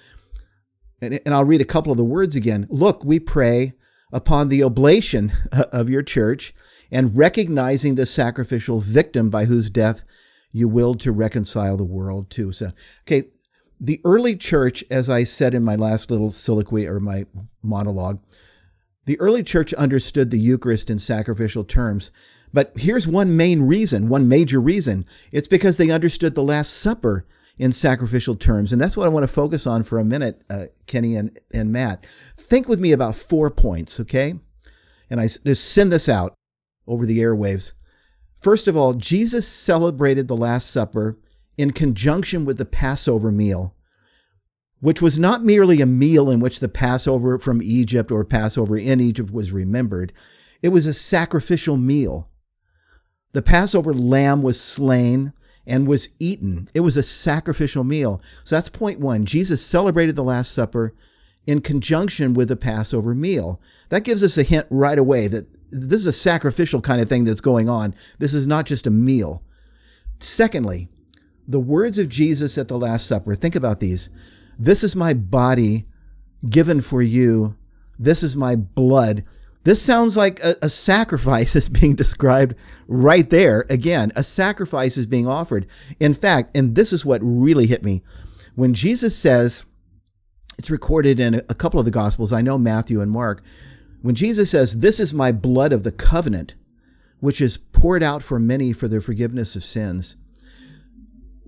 [1.00, 2.66] And, and I'll read a couple of the words again.
[2.68, 3.74] Look, we pray
[4.12, 6.54] upon the oblation of your church
[6.90, 10.02] and recognizing the sacrificial victim by whose death
[10.52, 12.52] you willed to reconcile the world to.
[12.52, 12.72] So,
[13.06, 13.28] okay,
[13.80, 17.26] the early church, as I said in my last little soliloquy or my
[17.62, 18.20] monologue,
[19.06, 22.10] the early church understood the Eucharist in sacrificial terms.
[22.52, 25.06] But here's one main reason, one major reason.
[25.32, 27.26] It's because they understood the Last Supper
[27.58, 28.72] in sacrificial terms.
[28.72, 31.72] And that's what I want to focus on for a minute, uh, Kenny and, and
[31.72, 32.06] Matt.
[32.36, 34.34] Think with me about four points, okay?
[35.10, 36.34] And I just send this out
[36.86, 37.72] over the airwaves.
[38.40, 41.18] First of all, Jesus celebrated the Last Supper
[41.58, 43.74] in conjunction with the Passover meal,
[44.80, 49.00] which was not merely a meal in which the Passover from Egypt or Passover in
[49.00, 50.12] Egypt was remembered,
[50.62, 52.28] it was a sacrificial meal.
[53.32, 55.32] The Passover lamb was slain
[55.66, 56.68] and was eaten.
[56.74, 58.20] It was a sacrificial meal.
[58.44, 59.26] So that's point one.
[59.26, 60.94] Jesus celebrated the Last Supper
[61.46, 63.60] in conjunction with the Passover meal.
[63.90, 67.24] That gives us a hint right away that this is a sacrificial kind of thing
[67.24, 67.94] that's going on.
[68.18, 69.42] This is not just a meal.
[70.18, 70.88] Secondly,
[71.46, 74.08] the words of Jesus at the Last Supper, think about these.
[74.60, 75.86] This is my body
[76.46, 77.56] given for you.
[77.98, 79.24] This is my blood.
[79.64, 82.54] This sounds like a, a, sacrifice is being described
[82.86, 83.64] right there.
[83.70, 85.66] Again, a sacrifice is being offered.
[85.98, 88.02] In fact, and this is what really hit me,
[88.54, 89.64] when Jesus says,
[90.58, 93.42] it's recorded in a couple of the Gospels, I know Matthew and Mark,
[94.02, 96.54] when Jesus says, This is my blood of the covenant,
[97.20, 100.16] which is poured out for many for the forgiveness of sins.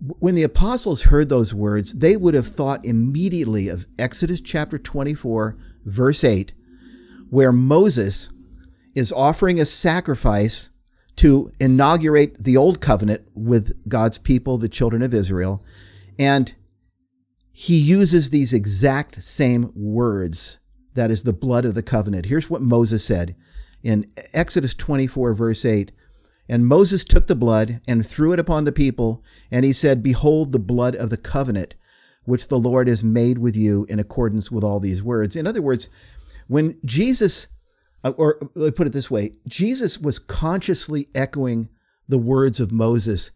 [0.05, 5.57] When the apostles heard those words, they would have thought immediately of Exodus chapter 24,
[5.85, 6.53] verse 8
[7.33, 8.29] where Moses
[8.95, 10.69] is offering a sacrifice
[11.17, 15.65] to inaugurate the old covenant with God's people, the children of Israel.
[16.19, 16.55] And
[17.51, 20.59] he uses these exact same words
[20.93, 22.27] that is the blood of the covenant.
[22.27, 23.35] Here's what Moses said
[23.83, 25.91] in Exodus 24, verse 8.
[26.49, 30.53] And Moses took the blood and threw it upon the people, and he said, Behold
[30.53, 31.75] the blood of the covenant,
[32.25, 35.37] which the Lord has made with you in accordance with all these words.
[35.37, 35.89] In other words,
[36.49, 37.47] when Jesus,
[38.05, 41.69] uh, or let me put it this way, Jesus was consciously echoing
[42.09, 43.31] the words of Moses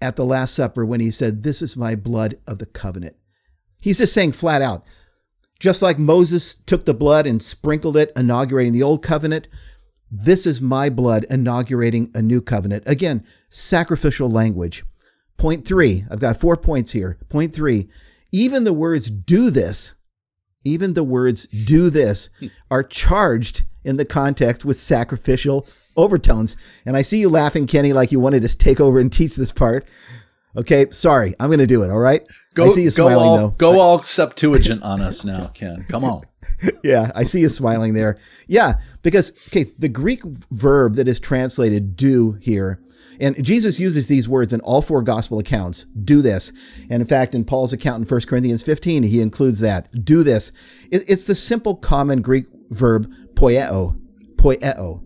[0.00, 3.16] at the Last Supper when he said, This is my blood of the covenant.
[3.80, 4.84] He's just saying flat out,
[5.58, 9.48] just like Moses took the blood and sprinkled it, inaugurating the old covenant,
[10.10, 12.82] this is my blood inaugurating a new covenant.
[12.86, 14.84] Again, sacrificial language.
[15.36, 17.18] Point three, I've got four points here.
[17.28, 17.88] Point three,
[18.32, 19.94] even the words do this
[20.64, 22.28] even the words do this
[22.70, 26.56] are charged in the context with sacrificial overtones.
[26.84, 29.36] And I see you laughing, Kenny, like you wanted to just take over and teach
[29.36, 29.86] this part.
[30.56, 31.90] Okay, sorry, I'm going to do it.
[31.90, 32.26] All right.
[32.54, 33.48] Go, I see you smiling all, though.
[33.50, 35.86] Go all Septuagint on us now, Ken.
[35.88, 36.22] Come on.
[36.82, 38.18] yeah, I see you smiling there.
[38.46, 42.80] Yeah, because okay, the Greek verb that is translated "do" here
[43.20, 46.52] and Jesus uses these words in all four gospel accounts do this.
[46.88, 50.50] And in fact, in Paul's account in 1 Corinthians 15, he includes that do this.
[50.90, 54.00] it's the simple common Greek verb poieo.
[54.36, 55.02] Poieo.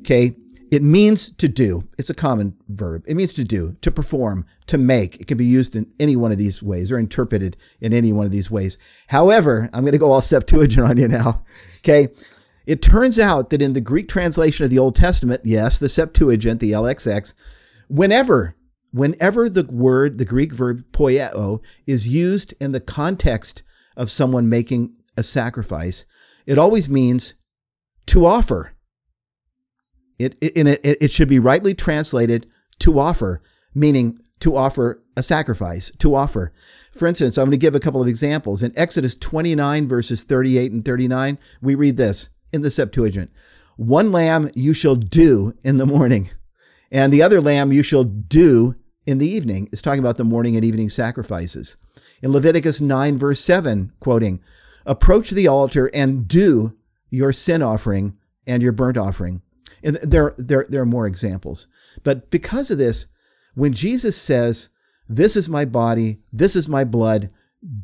[0.00, 0.34] Okay.
[0.72, 1.86] It means to do.
[1.98, 3.04] It's a common verb.
[3.06, 5.16] It means to do, to perform, to make.
[5.16, 8.24] It can be used in any one of these ways or interpreted in any one
[8.24, 8.78] of these ways.
[9.08, 11.44] However, I'm going to go all Septuagint on you now.
[11.80, 12.08] Okay.
[12.64, 16.60] It turns out that in the Greek translation of the Old Testament, yes, the Septuagint,
[16.60, 17.34] the LXX,
[17.88, 18.56] whenever
[18.92, 23.62] whenever the word, the Greek verb poieo, is used in the context
[23.94, 26.06] of someone making a sacrifice,
[26.46, 27.34] it always means
[28.06, 28.71] to offer.
[30.18, 32.46] It, it, it, it should be rightly translated
[32.80, 33.42] to offer,
[33.74, 36.52] meaning to offer a sacrifice, to offer.
[36.96, 38.62] For instance, I'm going to give a couple of examples.
[38.62, 43.30] In Exodus 29, verses 38 and 39, we read this in the Septuagint
[43.76, 46.30] One lamb you shall do in the morning,
[46.90, 48.74] and the other lamb you shall do
[49.06, 49.68] in the evening.
[49.72, 51.76] It's talking about the morning and evening sacrifices.
[52.20, 54.40] In Leviticus 9, verse 7, quoting,
[54.86, 56.76] Approach the altar and do
[57.10, 59.42] your sin offering and your burnt offering.
[59.82, 61.66] And there, there, there are more examples.
[62.02, 63.06] But because of this,
[63.54, 64.68] when Jesus says,
[65.08, 67.30] This is my body, this is my blood,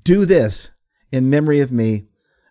[0.05, 0.72] do this
[1.12, 2.07] in memory of me,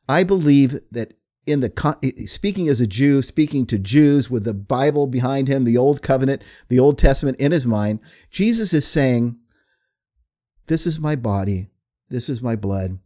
[0.07, 1.13] I believe that
[1.45, 5.77] in the speaking as a Jew, speaking to Jews with the Bible behind him, the
[5.77, 9.37] Old Covenant, the Old Testament in his mind, Jesus is saying,
[10.67, 11.69] This is my body,
[12.09, 12.99] this is my blood.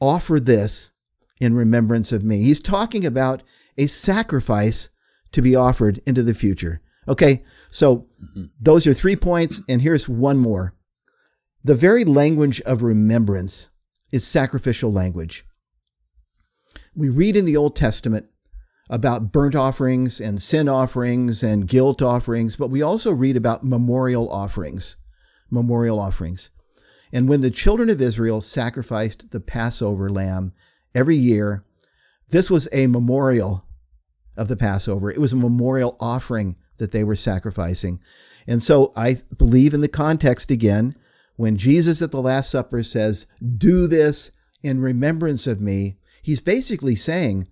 [0.00, 0.90] Offer this
[1.40, 2.42] in remembrance of me.
[2.42, 3.42] He's talking about
[3.78, 4.88] a sacrifice
[5.36, 6.82] to be offered into the future.
[7.08, 8.06] Okay, so
[8.60, 10.74] those are three points, and here's one more.
[11.62, 13.70] The very language of remembrance
[14.10, 15.46] is sacrificial language
[16.96, 18.26] we read in the Old Testament
[18.88, 24.30] about burnt offerings and sin offerings and guilt offerings, but we also read about memorial
[24.30, 24.96] offerings.
[25.50, 26.50] Memorial offerings.
[27.12, 30.52] And when the children of Israel sacrificed the Passover lamb
[30.94, 31.64] every year,
[32.30, 33.64] this was a memorial
[34.36, 35.10] of the Passover.
[35.10, 38.00] It was a memorial offering that they were sacrificing.
[38.46, 40.94] And so I believe in the context again,
[41.36, 43.26] when Jesus at the Last Supper says,
[43.56, 44.30] Do this
[44.62, 47.48] in remembrance of me, he's basically saying,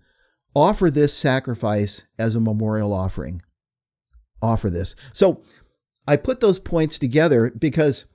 [0.55, 3.43] Offer this sacrifice as a memorial offering.
[4.41, 4.95] Offer this.
[5.13, 5.43] So
[6.07, 8.07] I put those points together because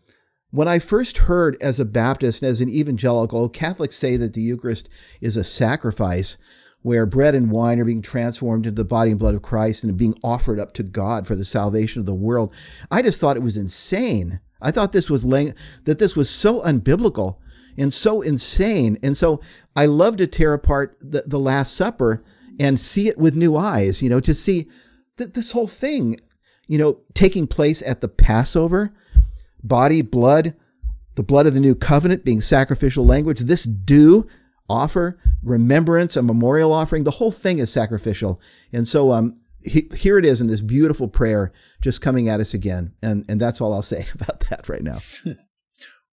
[0.52, 4.42] when I first heard as a Baptist and as an evangelical, Catholics say that the
[4.42, 4.90] Eucharist
[5.22, 6.38] is a sacrifice
[6.82, 9.98] where bread and wine are being transformed into the body and blood of Christ and
[9.98, 12.54] being offered up to God for the salvation of the world.
[12.90, 14.40] I just thought it was insane.
[14.62, 15.54] I thought this was laying,
[15.86, 17.38] that this was so unbiblical
[17.78, 18.98] and so insane.
[19.04, 19.42] And so
[19.76, 22.24] I love to tear apart the, the Last Supper
[22.60, 24.70] and see it with new eyes, you know, to see
[25.18, 26.20] that this whole thing,
[26.68, 28.94] you know, taking place at the Passover,
[29.64, 30.54] body, blood,
[31.16, 34.28] the blood of the new covenant being sacrificial language, this do
[34.70, 37.04] offer, remembrance, a memorial offering.
[37.04, 38.40] The whole thing is sacrificial.
[38.72, 41.52] And so um, he, here it is in this beautiful prayer
[41.82, 42.94] just coming at us again.
[43.02, 45.00] And, and that's all I'll say about that right now.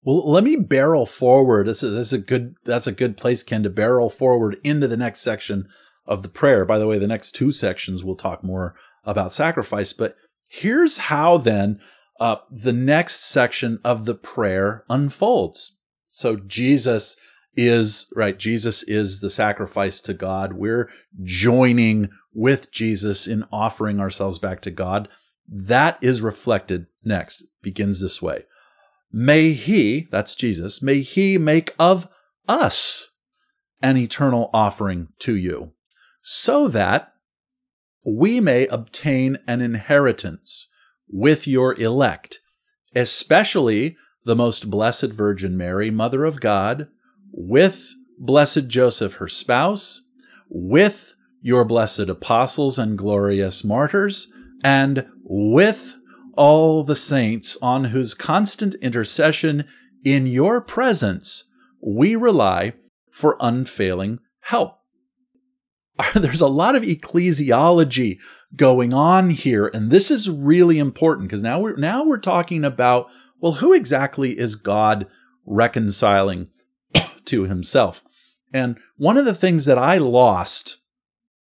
[0.03, 1.67] well, let me barrel forward.
[1.67, 4.89] This is, this is a good, that's a good place, Ken, to barrel forward into
[4.89, 5.69] the next section
[6.07, 6.65] of the prayer.
[6.65, 10.17] By the way, the next two sections we'll talk more about sacrifice, but
[10.49, 11.81] here's how then
[12.19, 15.77] uh, the next section of the prayer unfolds.
[16.09, 17.17] So Jesus
[17.57, 20.53] is, right, Jesus is the sacrifice to God.
[20.53, 20.91] We're
[21.23, 25.09] joining with Jesus in offering ourselves back to God.
[25.49, 27.43] That is reflected next.
[27.43, 28.45] It begins this way.
[29.13, 32.09] May he, that's Jesus, may he make of
[32.49, 33.11] us
[33.81, 35.73] an eternal offering to you,
[36.23, 37.13] so that
[38.05, 40.69] we may obtain an inheritance
[41.09, 42.41] with your elect,
[42.95, 46.89] especially the most blessed Virgin Mary, Mother of God,
[47.37, 50.07] with blessed Joseph, her spouse,
[50.49, 54.33] with your blessed apostles and glorious martyrs,
[54.65, 55.97] and with
[56.37, 59.65] all the saints on whose constant intercession
[60.05, 62.73] in your presence we rely
[63.13, 64.79] for unfailing help.
[66.15, 68.19] There's a lot of ecclesiology
[68.55, 73.07] going on here, and this is really important because now we're now we're talking about
[73.41, 75.07] well, who exactly is God
[75.45, 76.49] reconciling
[77.27, 78.05] to himself?
[78.53, 80.79] And one of the things that I lost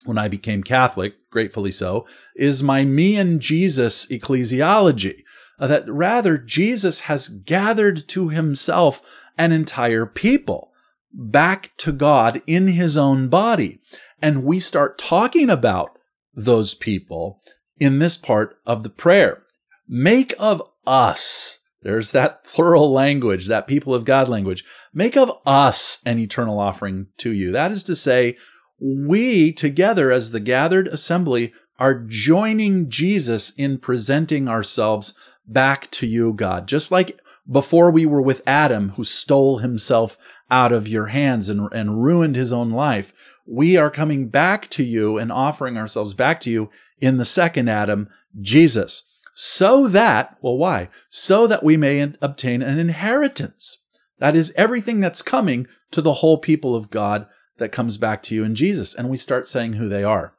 [0.05, 5.23] when I became Catholic, gratefully so, is my me and Jesus ecclesiology.
[5.59, 9.01] Uh, that rather Jesus has gathered to himself
[9.39, 10.71] an entire people
[11.11, 13.79] back to God in his own body.
[14.21, 15.97] And we start talking about
[16.33, 17.41] those people
[17.79, 19.43] in this part of the prayer.
[19.87, 24.65] Make of us, there's that plural language, that people of God language.
[24.93, 27.53] Make of us an eternal offering to you.
[27.53, 28.35] That is to say,
[28.77, 35.13] we together as the gathered assembly are joining Jesus in presenting ourselves
[35.47, 36.67] back to you, God.
[36.67, 37.17] Just like
[37.49, 40.17] before we were with Adam, who stole himself
[40.51, 43.13] out of your hands and, and ruined his own life,
[43.45, 46.69] we are coming back to you and offering ourselves back to you
[46.99, 48.09] in the second Adam,
[48.41, 49.09] Jesus.
[49.39, 50.89] So that, well, why?
[51.11, 53.77] So that we may obtain an inheritance.
[54.17, 57.27] That is everything that's coming to the whole people of God
[57.59, 58.95] that comes back to you in Jesus.
[58.95, 60.33] And we start saying who they are,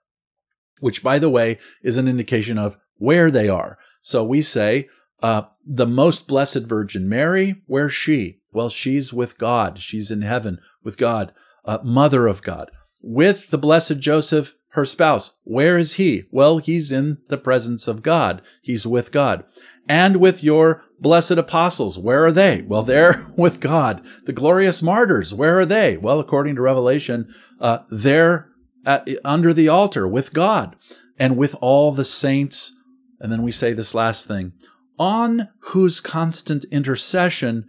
[0.81, 3.79] which, by the way, is an indication of where they are.
[4.03, 4.89] So we say,
[5.23, 8.41] uh, the most blessed Virgin Mary, where's she?
[8.53, 9.79] Well, she's with God.
[9.79, 11.33] She's in heaven with God,
[11.65, 12.69] uh, mother of God
[13.03, 15.39] with the blessed Joseph, her spouse.
[15.45, 16.25] Where is he?
[16.31, 18.43] Well, he's in the presence of God.
[18.63, 19.45] He's with God.
[19.89, 21.99] And with your blessed apostles.
[21.99, 22.63] Where are they?
[22.63, 24.05] Well, they're with God.
[24.25, 25.33] The glorious martyrs.
[25.33, 25.97] Where are they?
[25.97, 28.51] Well, according to Revelation, uh, they're
[28.85, 30.77] at, under the altar with God
[31.19, 32.77] and with all the saints.
[33.21, 34.53] And then we say this last thing
[34.99, 37.67] on whose constant intercession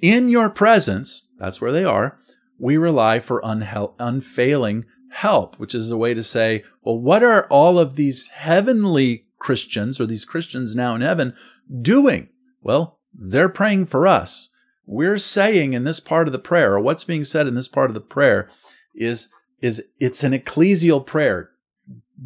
[0.00, 2.18] in your presence, that's where they are,
[2.58, 7.46] we rely for unhel- unfailing help, which is a way to say, well, what are
[7.48, 11.34] all of these heavenly Christians or these Christians now in heaven
[11.82, 12.28] doing?
[12.60, 14.50] Well, they're praying for us.
[14.84, 17.90] We're saying in this part of the prayer, or what's being said in this part
[17.90, 18.48] of the prayer
[18.94, 19.28] is,
[19.60, 21.50] is it's an ecclesial prayer.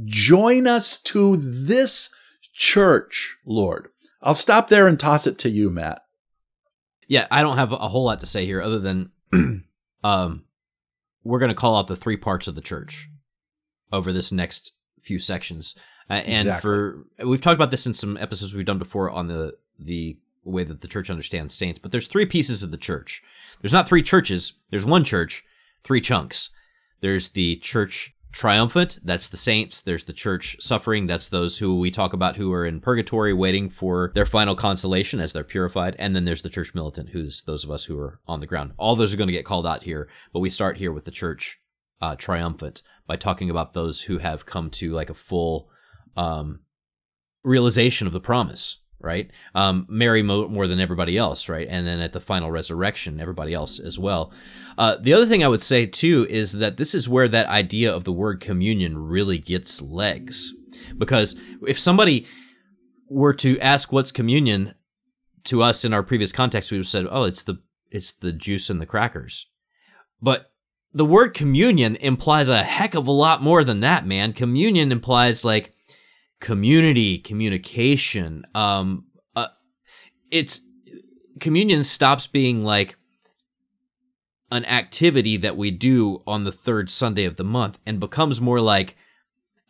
[0.05, 2.15] Join us to this
[2.53, 3.89] church, Lord.
[4.23, 6.03] I'll stop there and toss it to you, Matt.
[7.09, 9.11] Yeah, I don't have a whole lot to say here other than
[10.05, 10.45] um,
[11.25, 13.09] we're going to call out the three parts of the church
[13.93, 15.75] over this next few sections.
[16.09, 16.61] Uh, and exactly.
[16.61, 20.65] for we've talked about this in some episodes we've done before on the the way
[20.65, 23.23] that the church understands saints, but there's three pieces of the church.
[23.61, 25.45] There's not three churches, there's one church,
[25.85, 26.51] three chunks.
[27.01, 28.99] There's the church triumphant.
[29.03, 29.81] That's the saints.
[29.81, 31.07] There's the church suffering.
[31.07, 35.21] That's those who we talk about who are in purgatory waiting for their final consolation
[35.21, 35.97] as they're purified.
[35.99, 38.73] And then there's the church militant, who's those of us who are on the ground.
[38.77, 41.11] All those are going to get called out here, but we start here with the
[41.11, 41.61] church
[42.01, 45.69] uh, triumphant by talking about those who have come to like a full
[46.17, 46.61] um,
[47.45, 49.31] realization of the promise right?
[49.55, 51.67] Um, Mary mo- more than everybody else, right?
[51.69, 54.33] And then at the final resurrection, everybody else as well.
[54.79, 57.95] Uh, the other thing I would say too is that this is where that idea
[57.95, 60.55] of the word communion really gets legs.
[60.97, 61.37] Because
[61.67, 62.27] if somebody
[63.09, 64.75] were to ask what's communion
[65.45, 68.33] to us in our previous context, we would have said, oh, it's the it's the
[68.33, 69.47] juice and the crackers.
[70.23, 70.53] But
[70.93, 74.33] the word communion implies a heck of a lot more than that, man.
[74.33, 75.75] Communion implies like
[76.41, 78.47] community, communication.
[78.55, 79.05] Um,
[79.37, 79.49] uh,
[80.31, 80.61] it's
[81.39, 82.97] communion stops being like
[84.51, 88.61] an activity that we do on the third Sunday of the month and becomes more
[88.61, 88.97] like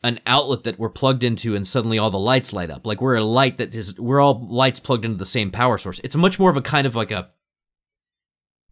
[0.02, 2.86] an outlet that we're plugged into and suddenly all the lights light up.
[2.86, 6.00] Like we're a light that is, we're all lights plugged into the same power source.
[6.02, 7.28] It's much more of a kind of like a,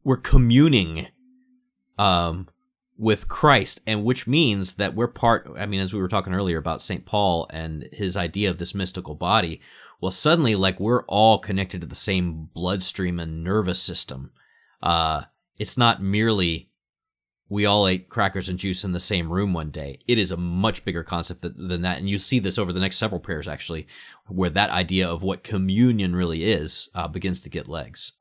[0.02, 1.08] we're communing,
[1.98, 2.48] um,
[2.98, 5.48] with Christ, and which means that we're part.
[5.56, 7.06] I mean, as we were talking earlier about St.
[7.06, 9.60] Paul and his idea of this mystical body,
[10.00, 14.32] well, suddenly, like, we're all connected to the same bloodstream and nervous system.
[14.82, 15.22] Uh,
[15.56, 16.70] it's not merely
[17.48, 20.00] we all ate crackers and juice in the same room one day.
[20.06, 21.98] It is a much bigger concept than that.
[21.98, 23.86] And you see this over the next several prayers, actually,
[24.26, 28.12] where that idea of what communion really is uh, begins to get legs.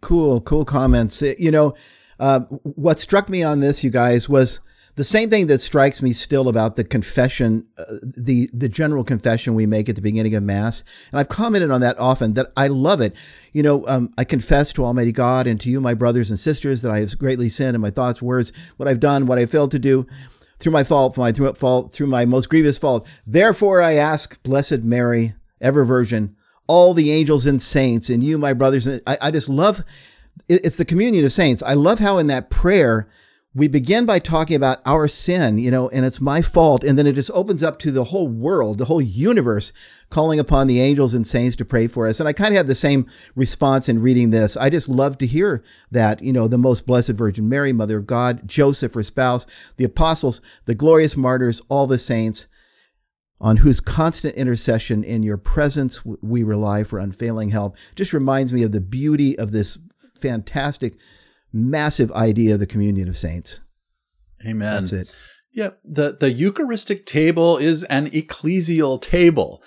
[0.00, 1.22] Cool, cool comments.
[1.22, 1.74] You know,
[2.18, 4.60] uh, what struck me on this, you guys, was
[4.96, 9.54] the same thing that strikes me still about the confession, uh, the the general confession
[9.54, 12.34] we make at the beginning of Mass, and I've commented on that often.
[12.34, 13.14] That I love it.
[13.52, 16.82] You know, um, I confess to Almighty God and to you, my brothers and sisters,
[16.82, 19.70] that I have greatly sinned in my thoughts, words, what I've done, what I failed
[19.70, 20.04] to do,
[20.58, 23.06] through my fault, my through fault, through my most grievous fault.
[23.24, 26.34] Therefore, I ask, Blessed Mary, ever Virgin,
[26.66, 28.86] all the angels and saints, and you, my brothers.
[28.88, 29.84] And I, I just love
[30.48, 31.62] it's the communion of saints.
[31.62, 33.08] I love how in that prayer
[33.54, 36.84] we begin by talking about our sin, you know, and it's my fault.
[36.84, 39.72] And then it just opens up to the whole world, the whole universe,
[40.10, 42.20] calling upon the angels and saints to pray for us.
[42.20, 44.56] And I kind of had the same response in reading this.
[44.56, 48.06] I just love to hear that, you know, the most blessed Virgin Mary, Mother of
[48.06, 52.46] God, Joseph, her spouse, the apostles, the glorious martyrs, all the saints,
[53.40, 58.62] on whose constant intercession in your presence we rely for unfailing help, just reminds me
[58.62, 59.78] of the beauty of this
[60.20, 60.94] fantastic,
[61.52, 63.60] massive idea of the communion of saints.
[64.46, 64.84] Amen.
[64.84, 65.16] That's it.
[65.52, 69.62] Yeah, the, the Eucharistic table is an ecclesial table.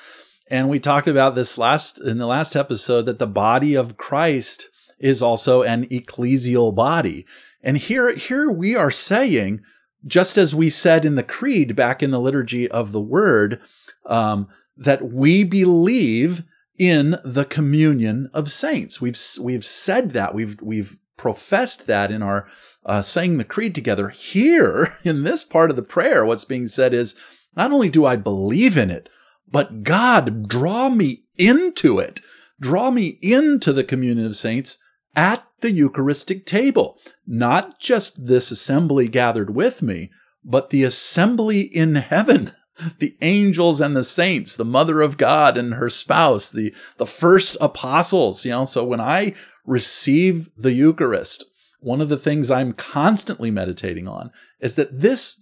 [0.50, 4.70] And we talked about this last in the last episode that the body of Christ
[5.00, 7.26] is also an ecclesial body.
[7.64, 9.62] And here, here we are saying,
[10.06, 13.60] just as we said in the creed back in the liturgy of the word,
[14.06, 14.48] um,
[14.78, 16.44] that we believe
[16.82, 19.00] in the communion of saints.
[19.00, 22.48] We've we've said that we've we've professed that in our
[22.84, 24.10] uh, saying the creed together.
[24.10, 27.16] Here in this part of the prayer, what's being said is
[27.56, 29.10] not only do I believe in it,
[29.48, 32.20] but God draw me into it,
[32.60, 34.80] draw me into the communion of saints
[35.16, 36.98] at the Eucharistic table.
[37.28, 40.10] Not just this assembly gathered with me,
[40.44, 42.54] but the assembly in heaven
[43.00, 47.58] the angels and the saints, the mother of God and her spouse, the, the first
[47.62, 48.66] apostles, you know.
[48.66, 49.34] So when I
[49.66, 51.46] receive the Eucharist,
[51.80, 55.42] one of the things I'm constantly meditating on is that this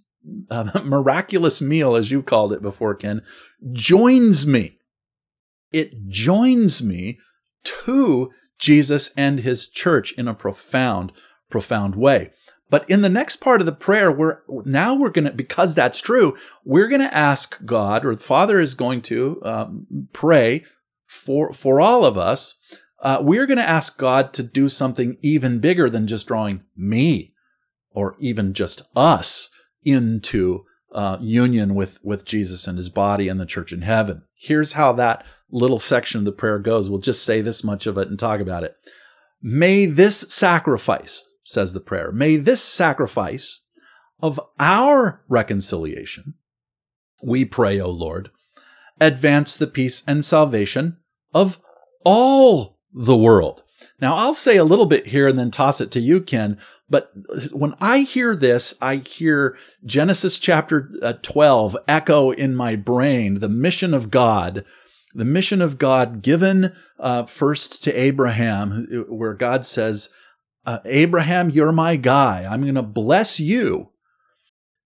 [0.50, 3.22] uh, miraculous meal, as you called it before, Ken,
[3.72, 4.78] joins me.
[5.72, 7.18] It joins me
[7.62, 11.12] to Jesus and his church in a profound,
[11.48, 12.32] profound way.
[12.70, 16.00] But in the next part of the prayer, we're now we're going to, because that's
[16.00, 20.64] true, we're going to ask God, or the Father is going to um, pray
[21.04, 22.54] for for all of us.
[23.02, 27.34] Uh, we're going to ask God to do something even bigger than just drawing me,
[27.90, 29.50] or even just us
[29.82, 34.22] into uh, union with with Jesus and His body and the church in heaven.
[34.34, 36.88] Here's how that little section of the prayer goes.
[36.88, 38.76] We'll just say this much of it and talk about it.
[39.42, 42.12] May this sacrifice says the prayer.
[42.12, 43.60] May this sacrifice
[44.22, 46.34] of our reconciliation,
[47.22, 48.30] we pray, O Lord,
[49.00, 50.98] advance the peace and salvation
[51.34, 51.60] of
[52.04, 53.64] all the world.
[54.00, 56.56] Now, I'll say a little bit here and then toss it to you, Ken.
[56.88, 57.12] But
[57.52, 63.48] when I hear this, I hear Genesis chapter uh, 12 echo in my brain the
[63.48, 64.64] mission of God,
[65.14, 70.10] the mission of God given uh, first to Abraham, where God says,
[70.64, 72.46] uh, Abraham, you're my guy.
[72.48, 73.90] I'm going to bless you.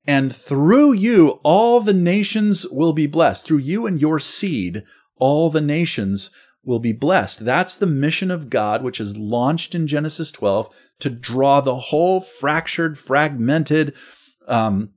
[0.07, 3.47] And through you, all the nations will be blessed.
[3.47, 4.85] Through you and your seed,
[5.16, 6.31] all the nations
[6.62, 7.45] will be blessed.
[7.45, 10.68] That's the mission of God, which is launched in Genesis 12
[11.01, 13.95] to draw the whole fractured, fragmented,
[14.47, 14.91] um,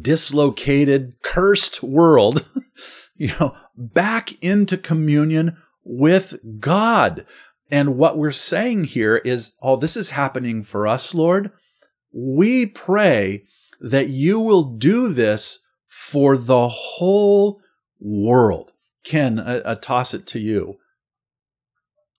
[0.00, 2.48] dislocated, cursed world,
[3.16, 7.26] you know, back into communion with God.
[7.70, 11.50] And what we're saying here is, oh, this is happening for us, Lord.
[12.12, 13.44] We pray
[13.80, 17.60] that you will do this for the whole
[18.00, 18.72] world.
[19.04, 20.78] Ken, I, I toss it to you.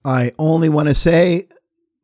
[0.06, 1.48] I only want to say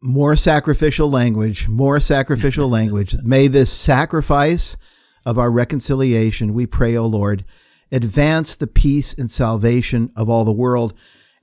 [0.02, 3.16] more sacrificial language, more sacrificial language.
[3.24, 4.78] May this sacrifice
[5.26, 7.46] of our reconciliation, we pray, O Lord,
[7.92, 10.94] advance the peace and salvation of all the world.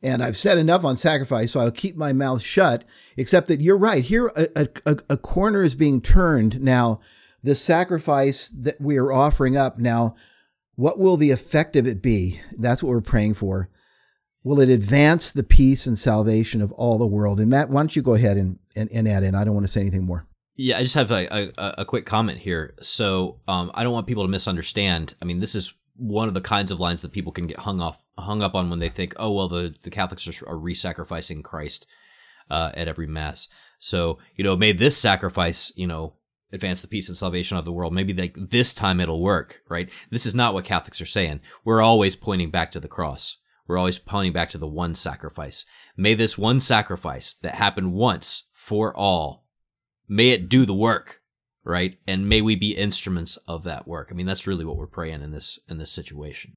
[0.02, 2.84] And I've said enough on sacrifice, so I'll keep my mouth shut,
[3.16, 4.02] except that you're right.
[4.02, 6.60] Here, a, a, a corner is being turned.
[6.60, 7.00] Now,
[7.42, 10.16] the sacrifice that we are offering up, now,
[10.74, 12.40] what will the effect of it be?
[12.58, 13.68] That's what we're praying for.
[14.42, 17.38] Will it advance the peace and salvation of all the world?
[17.38, 19.36] And Matt, why don't you go ahead and, and, and add in?
[19.36, 20.26] I don't want to say anything more.
[20.56, 22.74] Yeah, I just have a, a, a quick comment here.
[22.82, 25.14] So um, I don't want people to misunderstand.
[25.22, 27.80] I mean, this is one of the kinds of lines that people can get hung
[27.80, 31.42] off hung up on when they think, oh well, the the Catholics are, are re-sacrificing
[31.42, 31.86] Christ
[32.50, 33.48] uh, at every mass.
[33.78, 36.14] So you know, may this sacrifice, you know,
[36.52, 37.92] advance the peace and salvation of the world.
[37.92, 39.88] Maybe like this time it'll work, right?
[40.10, 41.40] This is not what Catholics are saying.
[41.64, 43.38] We're always pointing back to the cross.
[43.66, 45.64] We're always pointing back to the one sacrifice.
[45.96, 49.46] May this one sacrifice that happened once for all,
[50.08, 51.21] may it do the work,
[51.64, 51.98] right?
[52.06, 54.08] And may we be instruments of that work.
[54.10, 56.54] I mean, that's really what we're praying in this in this situation.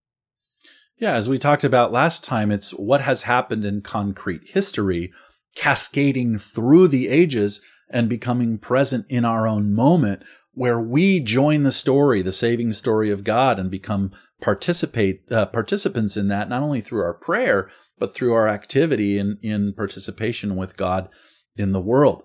[0.97, 5.12] Yeah, as we talked about last time, it's what has happened in concrete history
[5.56, 11.72] cascading through the ages and becoming present in our own moment where we join the
[11.72, 16.82] story, the saving story of God and become participate uh, participants in that not only
[16.82, 21.10] through our prayer but through our activity in in participation with God
[21.56, 22.24] in the world.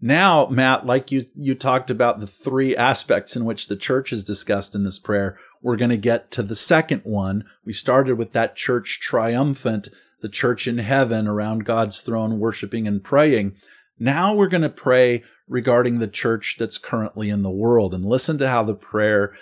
[0.00, 4.24] Now, Matt, like you you talked about the three aspects in which the church is
[4.24, 7.44] discussed in this prayer, we're going to get to the second one.
[7.64, 9.88] We started with that church triumphant,
[10.22, 13.56] the church in heaven around God's throne worshiping and praying.
[13.98, 18.38] Now we're going to pray regarding the church that's currently in the world and listen
[18.38, 19.34] to how the prayer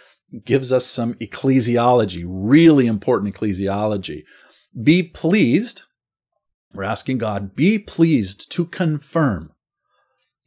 [0.44, 4.22] gives us some ecclesiology, really important ecclesiology.
[4.80, 5.82] Be pleased,
[6.72, 9.52] we're asking God, be pleased to confirm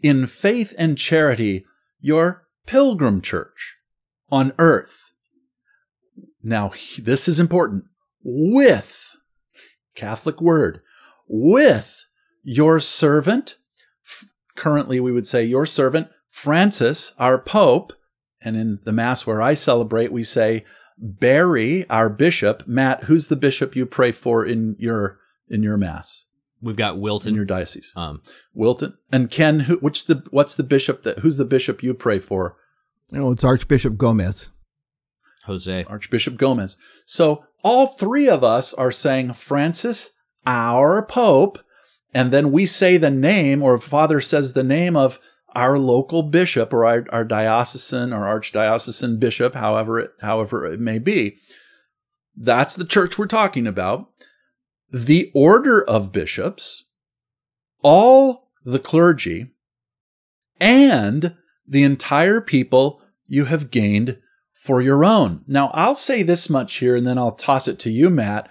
[0.02, 1.66] in faith and charity
[2.00, 3.78] your pilgrim church
[4.32, 5.12] on earth.
[6.42, 7.86] Now, this is important
[8.24, 9.18] with
[9.96, 10.82] Catholic word,
[11.28, 12.06] with
[12.44, 13.58] your servant,
[14.56, 17.94] currently we would say your servant, Francis, our Pope,
[18.42, 20.66] and in the Mass where I celebrate, we say,
[20.98, 22.68] Barry, our bishop.
[22.68, 25.20] Matt, who's the bishop you pray for in your
[25.50, 26.26] in your Mass?
[26.62, 27.94] We've got Wilton in your diocese.
[27.96, 28.22] Um,
[28.54, 29.62] Wilton and Ken.
[29.62, 31.20] Who, which the what's the bishop that?
[31.20, 32.58] Who's the bishop you pray for?
[33.14, 34.50] Oh, it's Archbishop Gomez.
[35.46, 35.84] Jose.
[35.86, 36.78] Archbishop Gomez.
[37.06, 40.12] So all three of us are saying Francis,
[40.46, 41.60] our Pope,
[42.14, 45.20] and then we say the name, or Father says the name of
[45.56, 51.00] our local bishop or our, our diocesan or archdiocesan bishop, however it, however it may
[51.00, 51.38] be.
[52.38, 54.10] That's the church we're talking about.
[54.92, 56.86] The order of bishops,
[57.82, 59.52] all the clergy,
[60.60, 61.36] and
[61.68, 64.18] the entire people you have gained
[64.54, 65.44] for your own.
[65.48, 68.50] Now, I'll say this much here and then I'll toss it to you, Matt.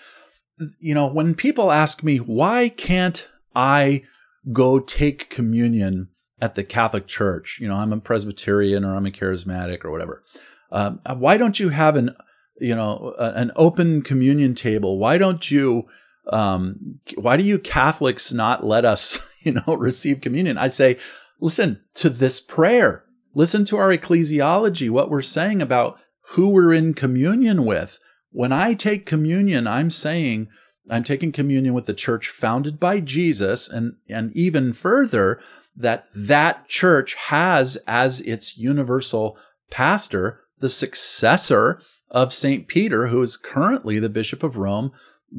[0.78, 4.04] You know, when people ask me, why can't I
[4.52, 6.08] go take communion
[6.40, 7.58] at the Catholic Church.
[7.60, 10.22] You know, I'm a Presbyterian or I'm a charismatic or whatever.
[10.70, 12.14] Um, why don't you have an,
[12.60, 14.98] you know, an open communion table?
[14.98, 15.86] Why don't you,
[16.32, 20.58] um, why do you Catholics not let us, you know, receive communion?
[20.58, 20.98] I say,
[21.40, 23.04] listen to this prayer.
[23.34, 25.98] Listen to our ecclesiology, what we're saying about
[26.30, 27.98] who we're in communion with.
[28.30, 30.48] When I take communion, I'm saying,
[30.90, 35.40] I'm taking communion with the church founded by Jesus and, and even further,
[35.76, 39.38] that that church has as its universal
[39.70, 42.66] pastor the successor of St.
[42.66, 44.92] Peter, who is currently the Bishop of Rome,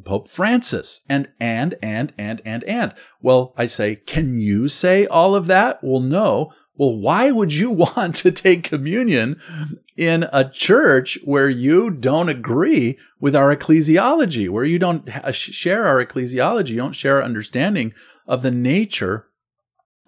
[0.06, 1.04] Pope Francis.
[1.10, 2.94] And, and, and, and, and, and.
[3.22, 5.84] Well, I say, can you say all of that?
[5.84, 6.54] Well, no.
[6.76, 9.40] Well, why would you want to take communion
[9.98, 16.04] in a church where you don't agree with our ecclesiology, where you don't share our
[16.04, 17.94] ecclesiology, you don't share our understanding
[18.28, 19.28] of the nature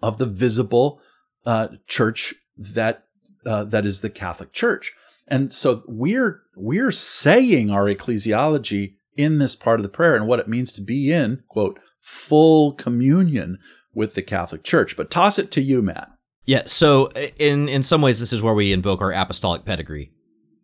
[0.02, 1.02] of the visible
[1.46, 3.04] uh, church that
[3.46, 4.94] uh, that is the Catholic Church.
[5.28, 10.40] And so we're we're saying our ecclesiology in this part of the prayer and what
[10.40, 13.60] it means to be in quote full communion
[13.94, 14.96] with the Catholic Church.
[14.96, 16.10] But toss it to you, Matt.
[16.46, 17.08] Yeah, so
[17.38, 20.12] in in some ways this is where we invoke our apostolic pedigree,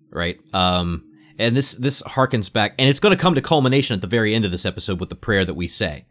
[0.09, 0.39] right?
[0.53, 1.03] Um
[1.37, 4.33] and this this harkens back and it's going to come to culmination at the very
[4.33, 6.05] end of this episode with the prayer that we say.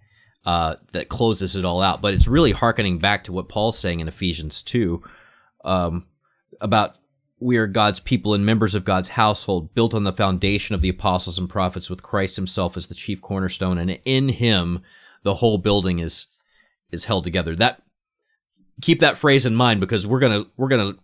[0.45, 3.99] Uh, that closes it all out, but it's really harkening back to what Paul's saying
[3.99, 5.03] in Ephesians 2
[5.65, 6.07] um,
[6.61, 6.95] about
[7.39, 10.89] we are God's people and members of God's household, built on the foundation of the
[10.89, 14.83] apostles and prophets, with Christ Himself as the chief cornerstone, and in Him
[15.23, 16.27] the whole building is
[16.91, 17.57] is held together.
[17.57, 17.83] That
[18.81, 20.95] keep that phrase in mind because we're gonna we're gonna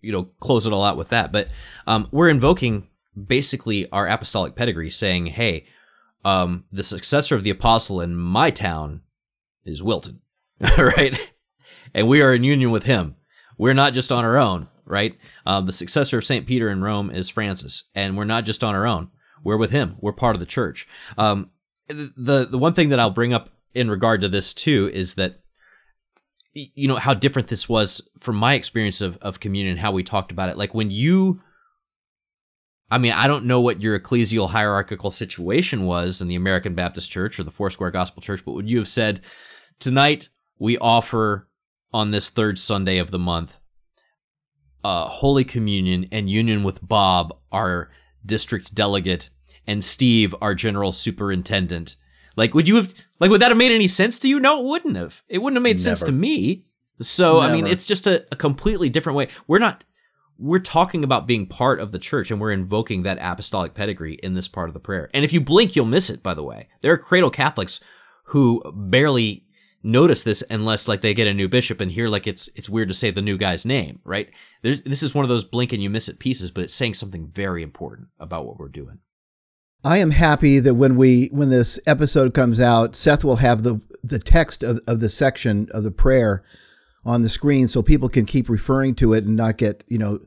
[0.00, 1.32] you know close it all out with that.
[1.32, 1.48] But
[1.86, 2.88] um, we're invoking
[3.26, 5.66] basically our apostolic pedigree, saying, "Hey,
[6.24, 9.02] um, the successor of the apostle in my town
[9.64, 10.20] is Wilton,
[10.78, 11.32] right?
[11.94, 13.16] And we are in union with him.
[13.56, 15.16] We're not just on our own, right?
[15.46, 18.74] Um, the successor of Saint Peter in Rome is Francis, and we're not just on
[18.74, 19.10] our own.
[19.44, 19.96] We're with him.
[20.00, 20.88] We're part of the church.
[21.16, 21.50] Um,
[21.88, 25.40] the the one thing that I'll bring up in regard to this too is that
[26.54, 30.32] you know how different this was from my experience of, of communion how we talked
[30.32, 31.40] about it like when you
[32.90, 37.10] i mean i don't know what your ecclesial hierarchical situation was in the american baptist
[37.10, 39.20] church or the foursquare gospel church but would you have said
[39.78, 41.48] tonight we offer
[41.92, 43.60] on this third sunday of the month
[44.84, 47.90] uh, holy communion and union with bob our
[48.24, 49.30] district delegate
[49.66, 51.96] and steve our general superintendent
[52.38, 54.38] like, would you have like would that have made any sense to you?
[54.38, 55.22] No, it wouldn't have.
[55.28, 56.64] It wouldn't have made sense to me.
[57.02, 57.52] So Never.
[57.52, 59.28] I mean, it's just a, a completely different way.
[59.48, 59.82] We're not
[60.38, 64.34] we're talking about being part of the church and we're invoking that apostolic pedigree in
[64.34, 65.10] this part of the prayer.
[65.12, 66.68] And if you blink, you'll miss it, by the way.
[66.80, 67.80] There are cradle Catholics
[68.26, 69.47] who barely
[69.82, 72.88] notice this unless like they get a new bishop and hear like it's it's weird
[72.88, 74.28] to say the new guy's name, right?
[74.62, 76.94] There's, this is one of those blink and you miss it pieces, but it's saying
[76.94, 78.98] something very important about what we're doing.
[79.84, 83.80] I am happy that when we when this episode comes out, Seth will have the
[84.02, 86.42] the text of, of the section of the prayer
[87.04, 90.18] on the screen so people can keep referring to it and not get you know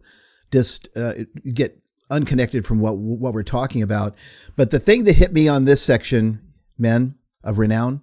[0.52, 1.14] just uh,
[1.54, 1.78] get
[2.10, 4.16] unconnected from what what we're talking about.
[4.56, 6.42] But the thing that hit me on this section,
[6.78, 8.02] men of renown,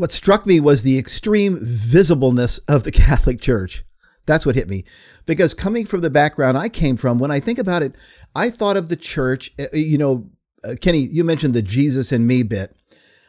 [0.00, 3.84] what struck me was the extreme visibleness of the Catholic Church.
[4.26, 4.84] That's what hit me.
[5.26, 7.94] Because coming from the background I came from, when I think about it,
[8.34, 10.30] I thought of the church, uh, you know,
[10.64, 12.74] uh, Kenny, you mentioned the Jesus and me bit.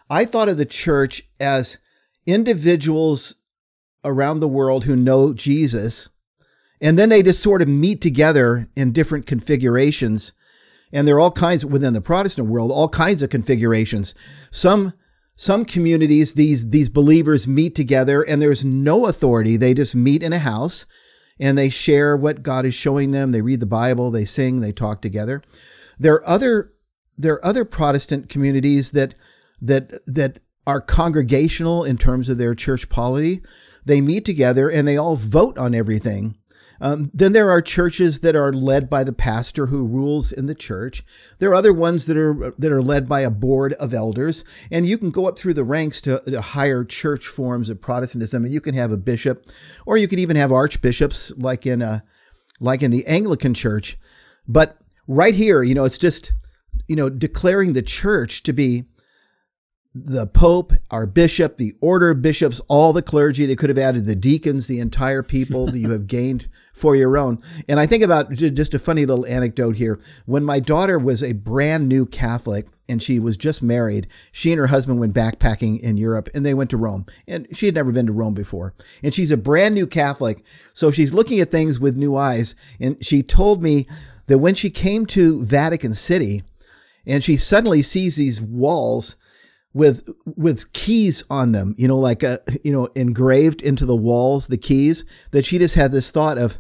[0.10, 1.78] I thought of the church as
[2.26, 3.36] individuals
[4.04, 6.10] around the world who know Jesus,
[6.80, 10.34] and then they just sort of meet together in different configurations.
[10.92, 14.14] And there are all kinds within the Protestant world, all kinds of configurations.
[14.50, 14.94] Some
[15.42, 19.58] some communities, these these believers meet together, and there's no authority.
[19.58, 20.86] They just meet in a house
[21.40, 23.32] and they share what God is showing them.
[23.32, 25.42] They read the Bible, they sing, they talk together.
[25.98, 26.74] There are other
[27.18, 29.16] there are other Protestant communities that
[29.60, 30.38] that that
[30.68, 33.42] are congregational in terms of their church polity.
[33.84, 36.38] They meet together and they all vote on everything.
[36.82, 40.56] Um, then there are churches that are led by the pastor who rules in the
[40.56, 41.06] church.
[41.38, 44.88] There are other ones that are that are led by a board of elders, and
[44.88, 48.54] you can go up through the ranks to, to higher church forms of Protestantism, and
[48.54, 49.46] you can have a bishop,
[49.86, 52.04] or you can even have archbishops, like in a
[52.60, 54.00] like in the Anglican Church.
[54.48, 54.78] But
[55.08, 56.34] right here, you know, it's just
[56.88, 58.86] you know declaring the church to be
[59.94, 63.46] the Pope, our bishop, the order of bishops, all the clergy.
[63.46, 67.18] They could have added the deacons, the entire people that you have gained for your
[67.18, 67.42] own.
[67.68, 70.00] And I think about just a funny little anecdote here.
[70.26, 74.60] When my daughter was a brand new Catholic and she was just married, she and
[74.60, 77.06] her husband went backpacking in Europe and they went to Rome.
[77.28, 78.74] And she had never been to Rome before.
[79.04, 80.44] And she's a brand new Catholic.
[80.74, 82.56] So she's looking at things with new eyes.
[82.80, 83.88] And she told me
[84.28, 86.44] that when she came to Vatican City
[87.06, 89.18] and she suddenly sees these walls
[89.74, 94.48] with with keys on them you know like a you know engraved into the walls
[94.48, 96.60] the keys that she just had this thought of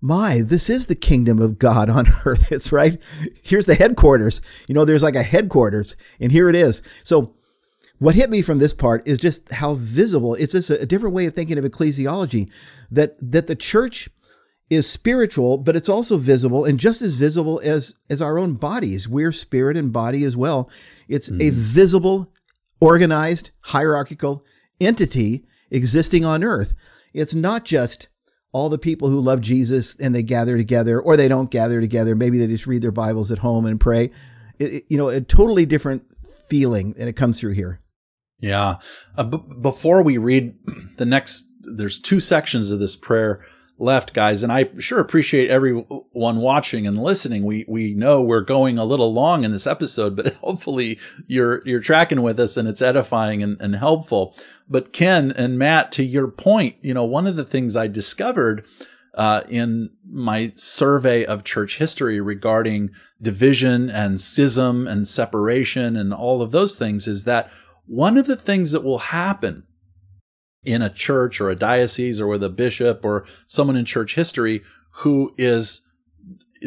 [0.00, 2.52] my, this is the kingdom of God on earth.
[2.52, 2.98] It's right.
[3.42, 4.40] Here's the headquarters.
[4.68, 6.82] You know, there's like a headquarters, and here it is.
[7.02, 7.34] So,
[7.98, 10.34] what hit me from this part is just how visible.
[10.34, 12.50] It's just a different way of thinking of ecclesiology.
[12.90, 14.10] That that the church
[14.68, 19.08] is spiritual, but it's also visible, and just as visible as as our own bodies.
[19.08, 20.68] We're spirit and body as well.
[21.08, 21.40] It's mm.
[21.40, 21.60] a mm-hmm.
[21.60, 22.32] visible,
[22.80, 24.44] organized, hierarchical
[24.80, 26.74] entity existing on earth.
[27.12, 28.08] It's not just
[28.52, 32.14] all the people who love Jesus and they gather together, or they don't gather together.
[32.14, 34.10] Maybe they just read their Bibles at home and pray.
[34.58, 36.04] It, it, you know, a totally different
[36.48, 37.80] feeling, and it comes through here.
[38.38, 38.76] Yeah.
[39.16, 40.54] Uh, b- before we read
[40.96, 43.44] the next, there's two sections of this prayer
[43.78, 47.44] left, guys, and I sure appreciate everyone watching and listening.
[47.44, 51.80] We we know we're going a little long in this episode, but hopefully you're you're
[51.80, 54.34] tracking with us and it's edifying and, and helpful.
[54.68, 58.66] But Ken and Matt, to your point, you know, one of the things I discovered
[59.14, 66.42] uh, in my survey of church history regarding division and schism and separation and all
[66.42, 67.50] of those things is that
[67.86, 69.62] one of the things that will happen
[70.66, 74.62] in a church or a diocese or with a bishop or someone in church history
[74.90, 75.82] who is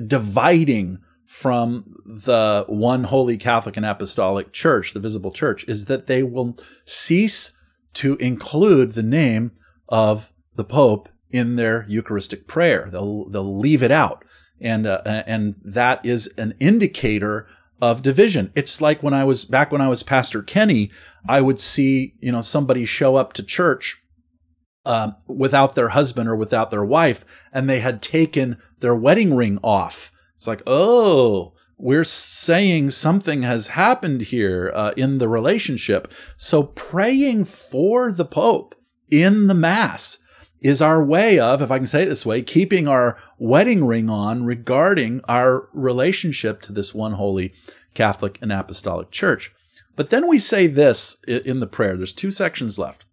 [0.07, 6.23] dividing from the one holy Catholic and Apostolic Church, the visible church, is that they
[6.23, 7.55] will cease
[7.93, 9.51] to include the name
[9.87, 12.89] of the Pope in their Eucharistic prayer.
[12.91, 14.25] They'll they'll leave it out,
[14.59, 17.47] and uh, and that is an indicator
[17.81, 18.51] of division.
[18.55, 20.91] It's like when I was back when I was Pastor Kenny,
[21.27, 24.01] I would see you know somebody show up to church
[24.85, 29.59] um, without their husband or without their wife, and they had taken their wedding ring
[29.63, 30.11] off.
[30.37, 36.11] It's like, oh, we're saying something has happened here uh, in the relationship.
[36.37, 38.75] So praying for the Pope
[39.09, 40.18] in the Mass
[40.61, 44.09] is our way of, if I can say it this way, keeping our wedding ring
[44.09, 47.53] on regarding our relationship to this one holy
[47.93, 49.53] Catholic and Apostolic Church.
[49.95, 51.97] But then we say this in the prayer.
[51.97, 53.05] There's two sections left.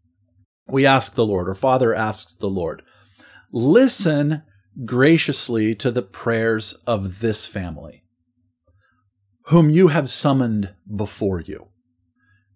[0.69, 2.83] We ask the Lord, or Father asks the Lord,
[3.53, 4.43] listen
[4.85, 8.03] graciously to the prayers of this family,
[9.47, 11.69] whom you have summoned before you.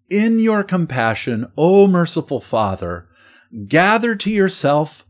[0.09, 3.07] In your compassion, O merciful Father,
[3.67, 5.05] gather to yourself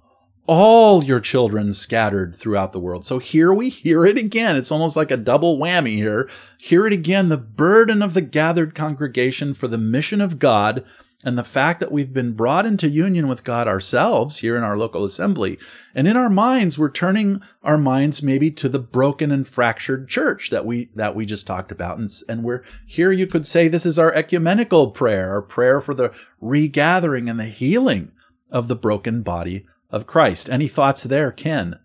[0.47, 3.05] all your children scattered throughout the world.
[3.05, 4.55] So here we hear it again.
[4.55, 6.29] It's almost like a double whammy here.
[6.57, 10.83] Hear it again the burden of the gathered congregation for the mission of God
[11.23, 14.75] and the fact that we've been brought into union with God ourselves here in our
[14.75, 15.59] local assembly.
[15.93, 20.49] And in our minds, we're turning our minds maybe to the broken and fractured church
[20.49, 21.99] that we, that we just talked about.
[21.99, 25.93] And, and we're here, you could say this is our ecumenical prayer, our prayer for
[25.93, 26.11] the
[26.41, 28.11] regathering and the healing
[28.51, 30.49] of the broken body of Christ.
[30.49, 31.79] Any thoughts there, Ken?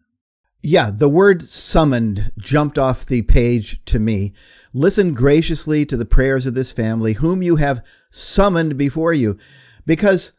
[0.62, 4.32] Yeah, the word summoned jumped off the page to me.
[4.72, 9.38] Listen graciously to the prayers of this family, whom you have summoned before you.
[9.86, 10.32] Because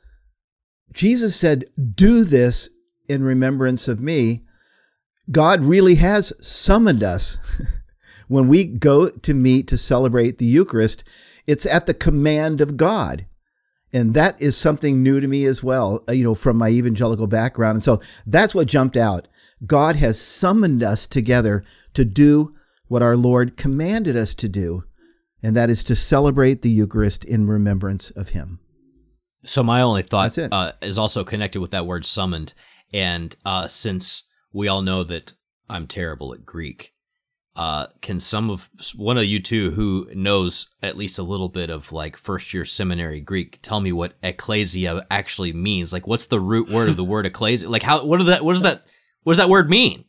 [0.91, 1.65] Jesus said,
[1.95, 2.69] Do this
[3.07, 4.43] in remembrance of me.
[5.31, 7.37] God really has summoned us.
[8.27, 11.03] when we go to meet to celebrate the Eucharist,
[11.45, 13.25] it's at the command of God
[13.93, 17.27] and that is something new to me as well uh, you know from my evangelical
[17.27, 17.77] background.
[17.77, 19.27] And so that's what jumped out.
[19.65, 21.63] God has summoned us together
[21.93, 22.53] to do
[22.87, 24.83] what our lord commanded us to do
[25.41, 28.59] and that is to celebrate the eucharist in remembrance of him.
[29.43, 32.53] So my only thought uh, is also connected with that word summoned.
[32.91, 35.33] And uh, since we all know that
[35.69, 36.93] i'm terrible at greek
[37.57, 41.71] uh, can some of one of you two who knows at least a little bit
[41.71, 45.91] of like first year seminary Greek tell me what ecclesia actually means?
[45.91, 47.67] Like, what's the root word of the word ecclesia?
[47.67, 48.83] Like, how what that what does that
[49.23, 50.05] what does that word mean?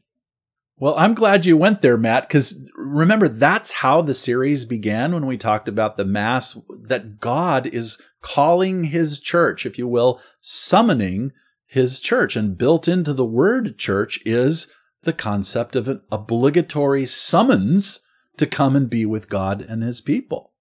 [0.77, 5.27] Well, I'm glad you went there, Matt, because remember that's how the series began when
[5.27, 6.57] we talked about the mass.
[6.69, 11.33] That God is calling His church, if you will, summoning
[11.67, 14.71] His church, and built into the word church is
[15.03, 18.01] the concept of an obligatory summons
[18.37, 20.53] to come and be with God and his people.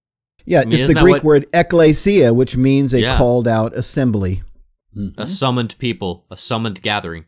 [0.44, 3.16] Yeah, I mean, it's the Greek what, word ekklesia, which means a yeah.
[3.16, 4.42] called out assembly.
[4.96, 5.20] Mm-hmm.
[5.20, 7.26] A summoned people, a summoned gathering.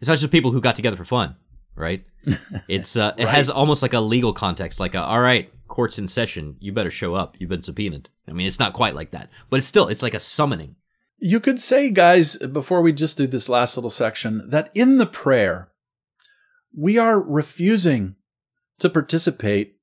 [0.00, 1.36] It's not just people who got together for fun,
[1.74, 2.04] right?
[2.68, 3.34] It's uh, it right.
[3.34, 6.90] has almost like a legal context, like a, all right, court's in session, you better
[6.90, 8.08] show up, you've been subpoenaed.
[8.26, 10.76] I mean, it's not quite like that, but it's still it's like a summoning.
[11.18, 15.06] You could say, guys, before we just do this last little section, that in the
[15.06, 15.68] prayer,
[16.76, 18.16] we are refusing
[18.78, 19.76] to participate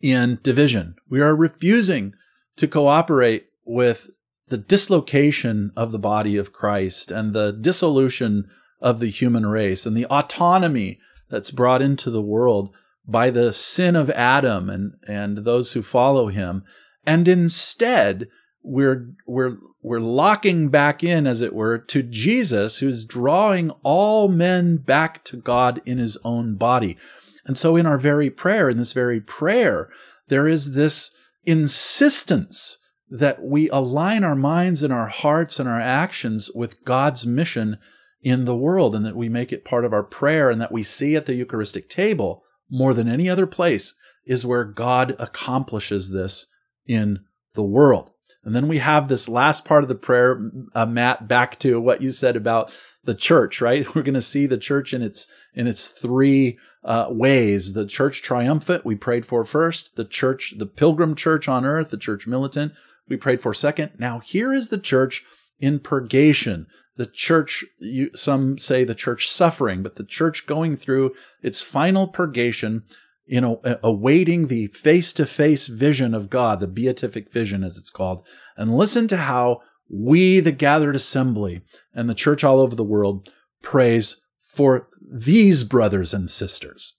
[0.00, 0.94] in division.
[1.08, 2.14] We are refusing
[2.56, 4.10] to cooperate with
[4.48, 8.48] the dislocation of the body of Christ and the dissolution
[8.80, 11.00] of the human race and the autonomy
[11.30, 12.74] that's brought into the world
[13.06, 16.62] by the sin of Adam and, and those who follow him.
[17.06, 18.28] And instead,
[18.64, 24.78] we're, we're we're locking back in, as it were, to Jesus, who's drawing all men
[24.78, 26.96] back to God in his own body.
[27.44, 29.90] And so, in our very prayer, in this very prayer,
[30.28, 32.78] there is this insistence
[33.10, 37.76] that we align our minds and our hearts and our actions with God's mission
[38.22, 40.82] in the world, and that we make it part of our prayer, and that we
[40.82, 43.94] see at the Eucharistic table more than any other place
[44.24, 46.46] is where God accomplishes this
[46.86, 47.20] in
[47.52, 48.12] the world.
[48.44, 52.02] And then we have this last part of the prayer, uh, Matt, back to what
[52.02, 52.72] you said about
[53.04, 53.86] the church, right?
[53.94, 57.72] We're going to see the church in its, in its three uh, ways.
[57.72, 59.96] The church triumphant, we prayed for first.
[59.96, 62.72] The church, the pilgrim church on earth, the church militant,
[63.08, 63.92] we prayed for second.
[63.98, 65.24] Now here is the church
[65.58, 66.66] in purgation.
[66.96, 72.06] The church, you, some say the church suffering, but the church going through its final
[72.06, 72.84] purgation,
[73.26, 77.90] you know, awaiting the face to face vision of God, the beatific vision as it's
[77.90, 78.22] called.
[78.56, 81.62] And listen to how we, the gathered assembly
[81.94, 86.94] and the church all over the world prays for these brothers and sisters.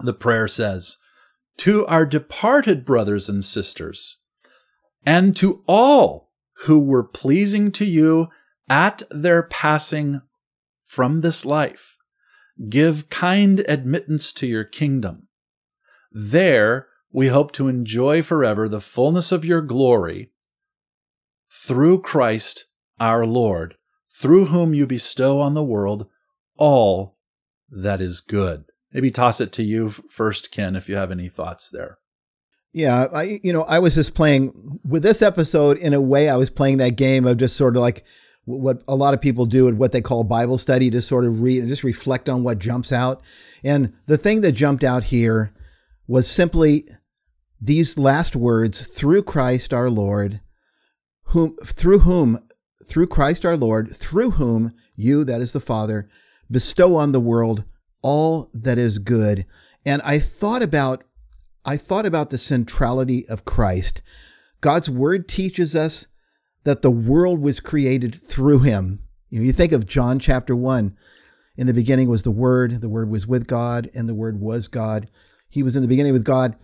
[0.00, 0.98] The prayer says,
[1.58, 4.18] to our departed brothers and sisters,
[5.06, 6.32] and to all
[6.64, 8.28] who were pleasing to you
[8.68, 10.20] at their passing
[10.86, 11.96] from this life,
[12.68, 15.23] give kind admittance to your kingdom.
[16.14, 20.30] There we hope to enjoy forever the fullness of your glory
[21.50, 22.66] through Christ
[23.00, 23.76] our Lord,
[24.08, 26.06] through whom you bestow on the world
[26.56, 27.16] all
[27.68, 28.64] that is good.
[28.92, 31.98] Maybe toss it to you first, Ken, if you have any thoughts there.
[32.72, 36.28] Yeah, I you know I was just playing with this episode in a way.
[36.28, 38.04] I was playing that game of just sort of like
[38.44, 41.40] what a lot of people do and what they call Bible study to sort of
[41.40, 43.22] read and just reflect on what jumps out.
[43.62, 45.53] And the thing that jumped out here
[46.06, 46.86] was simply
[47.60, 50.40] these last words through Christ our Lord,
[51.28, 52.46] whom through whom
[52.86, 56.08] through Christ our Lord, through whom you, that is the Father,
[56.50, 57.64] bestow on the world
[58.02, 59.46] all that is good.
[59.84, 61.04] And I thought about
[61.64, 64.02] I thought about the centrality of Christ.
[64.60, 66.06] God's word teaches us
[66.64, 69.02] that the world was created through him.
[69.30, 70.94] You know, you think of John chapter 1.
[71.56, 74.68] In the beginning was the word, the word was with God, and the word was
[74.68, 75.08] God.
[75.54, 76.56] He was in the beginning with God.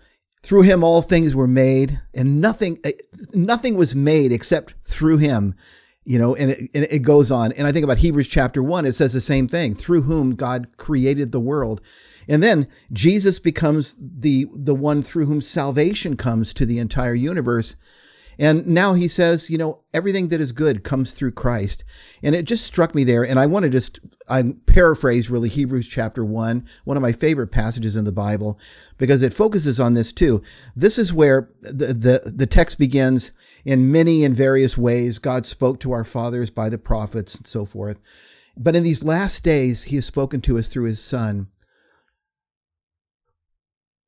[0.42, 2.90] Through him all things were made, and nothing eh,
[3.32, 5.54] nothing was made except through him.
[6.04, 7.52] You know, and it, and it goes on.
[7.52, 10.66] And I think about Hebrews chapter 1, it says the same thing, through whom God
[10.76, 11.80] created the world.
[12.26, 17.76] And then Jesus becomes the the one through whom salvation comes to the entire universe.
[18.40, 21.84] And now he says, you know, everything that is good comes through Christ.
[22.22, 23.22] And it just struck me there.
[23.22, 27.48] And I want to just, I paraphrase really Hebrews chapter one, one of my favorite
[27.48, 28.58] passages in the Bible,
[28.96, 30.42] because it focuses on this too.
[30.74, 33.30] This is where the, the, the text begins
[33.66, 35.18] in many and various ways.
[35.18, 37.98] God spoke to our fathers by the prophets and so forth.
[38.56, 41.48] But in these last days, he has spoken to us through his son,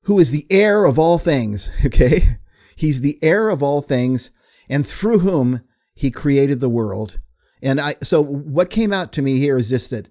[0.04, 1.70] who is the heir of all things.
[1.84, 2.38] Okay.
[2.76, 4.30] He's the heir of all things,
[4.68, 5.62] and through whom
[5.94, 7.18] he created the world.
[7.62, 10.08] And I so what came out to me here is just that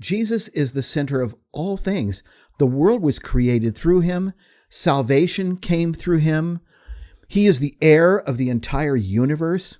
[0.00, 2.22] Jesus is the center of all things.
[2.58, 4.32] The world was created through him.
[4.68, 6.60] Salvation came through him.
[7.28, 9.78] He is the heir of the entire universe.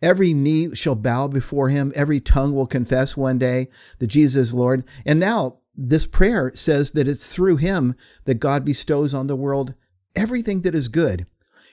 [0.00, 1.92] Every knee shall bow before him.
[1.94, 3.68] Every tongue will confess one day
[3.98, 4.84] that Jesus is Lord.
[5.04, 9.74] And now this prayer says that it's through him that God bestows on the world
[10.14, 11.26] everything that is good.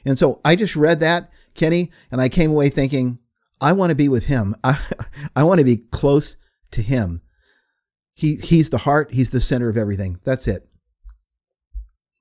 [0.06, 3.20] And so I just read that, Kenny, and I came away thinking,
[3.60, 4.56] I want to be with him.
[4.64, 4.80] I,
[5.36, 6.36] I want to be close
[6.72, 7.22] to him.
[8.14, 10.20] He, he's the heart, he's the center of everything.
[10.24, 10.68] That's it.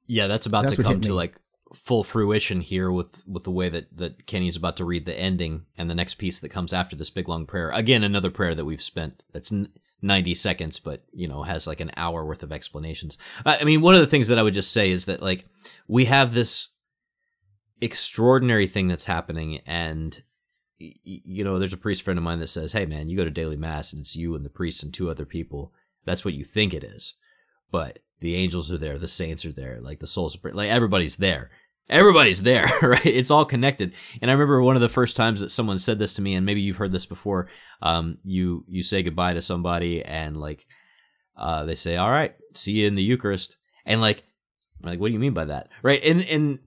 [0.07, 1.37] Yeah, that's about that's to come to like
[1.73, 5.65] full fruition here with with the way that that Kenny's about to read the ending
[5.79, 7.71] and the next piece that comes after this big long prayer.
[7.71, 9.53] Again, another prayer that we've spent that's
[10.05, 13.17] 90 seconds but, you know, has like an hour worth of explanations.
[13.45, 15.47] I mean, one of the things that I would just say is that like
[15.89, 16.69] we have this
[17.81, 20.23] extraordinary thing that's happening and
[20.79, 23.31] you know there's a priest friend of mine that says hey man you go to
[23.31, 25.73] daily mass and it's you and the priest and two other people.
[26.05, 27.15] That's what you think it is.
[27.71, 31.17] But the angels are there the saints are there like the souls are like everybody's
[31.17, 31.51] there.
[31.89, 33.07] Everybody's there right?
[33.07, 33.93] It's all connected.
[34.21, 36.47] And i remember one of the first times that someone said this to me and
[36.47, 37.49] maybe you've heard this before
[37.83, 40.67] um you you say goodbye to somebody and like
[41.37, 43.57] uh they say all right see you in the eucharist.
[43.87, 44.25] And like
[44.83, 45.69] I'm like what do you mean by that?
[45.83, 46.03] Right?
[46.03, 46.59] And and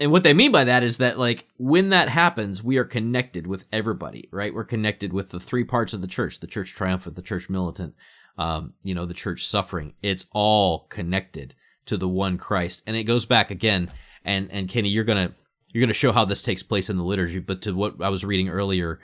[0.00, 3.46] and what they mean by that is that like when that happens we are connected
[3.46, 4.54] with everybody right?
[4.54, 7.94] We're connected with the three parts of the church the church triumphant the church militant
[8.36, 9.94] um, you know the church suffering.
[10.02, 11.54] It's all connected
[11.86, 12.82] to the one christ.
[12.86, 13.90] And it goes back again
[14.24, 15.34] and and kenny you're gonna
[15.72, 18.24] you're gonna show how this takes place in the liturgy but to what i was
[18.24, 19.00] reading earlier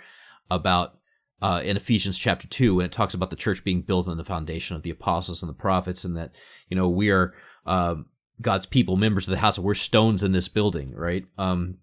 [0.51, 0.97] about
[1.43, 4.25] uh, in Ephesians chapter 2, when it talks about the church being built on the
[4.25, 6.33] foundation of the apostles and the prophets, and that,
[6.69, 7.33] you know, we are
[7.67, 8.07] um,
[8.41, 9.59] God's people, members of the house.
[9.59, 11.25] We're stones in this building, right?
[11.39, 11.79] Um,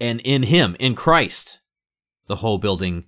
[0.00, 1.60] and in Him, in Christ,
[2.26, 3.04] the whole building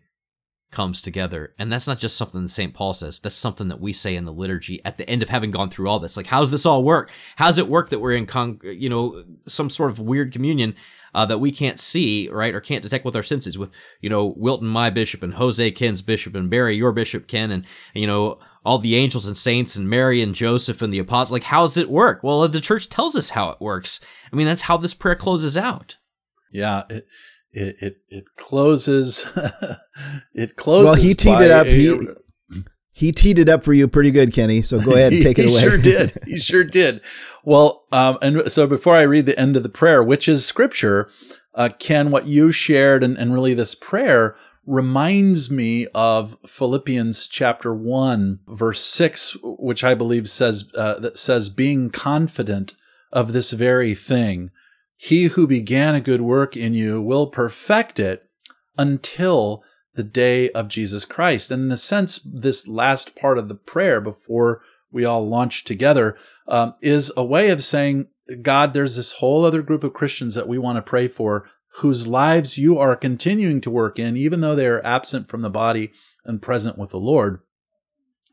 [0.70, 1.54] comes together.
[1.58, 2.72] And that's not just something that St.
[2.72, 3.18] Paul says.
[3.18, 5.88] That's something that we say in the liturgy at the end of having gone through
[5.88, 6.16] all this.
[6.16, 7.10] Like, how's this all work?
[7.36, 10.74] How's it work that we're in, con- you know, some sort of weird communion?
[11.14, 13.58] uh, that we can't see, right, or can't detect with our senses.
[13.58, 13.70] With
[14.00, 17.64] you know Wilton, my bishop, and Jose Ken's bishop, and Barry, your bishop, Ken, and
[17.94, 21.32] you know all the angels and saints, and Mary and Joseph and the apostles.
[21.32, 22.22] Like, how does it work?
[22.22, 24.00] Well, the church tells us how it works.
[24.32, 25.96] I mean, that's how this prayer closes out.
[26.52, 26.82] Yeah.
[26.90, 27.06] It-
[27.52, 29.26] it it, it closes
[30.34, 31.66] it closes Well, he teed it up.
[31.66, 31.98] a- He
[32.92, 34.62] he teed it up for you pretty good, Kenny.
[34.62, 35.62] So go ahead and take it he away.
[35.62, 36.16] sure did.
[36.26, 37.00] He sure did.
[37.44, 41.08] Well, um, and so before I read the end of the prayer, which is scripture,
[41.54, 47.74] uh, Ken, what you shared and, and really this prayer reminds me of Philippians chapter
[47.74, 52.74] one, verse six, which I believe says uh, that says being confident
[53.12, 54.50] of this very thing.
[54.96, 58.24] He who began a good work in you will perfect it
[58.76, 59.64] until
[59.94, 61.50] the day of Jesus Christ.
[61.50, 64.62] And in a sense, this last part of the prayer before
[64.92, 66.16] we all launch together
[66.46, 68.08] um, is a way of saying,
[68.42, 72.06] God, there's this whole other group of Christians that we want to pray for whose
[72.06, 75.92] lives you are continuing to work in, even though they are absent from the body
[76.24, 77.40] and present with the Lord.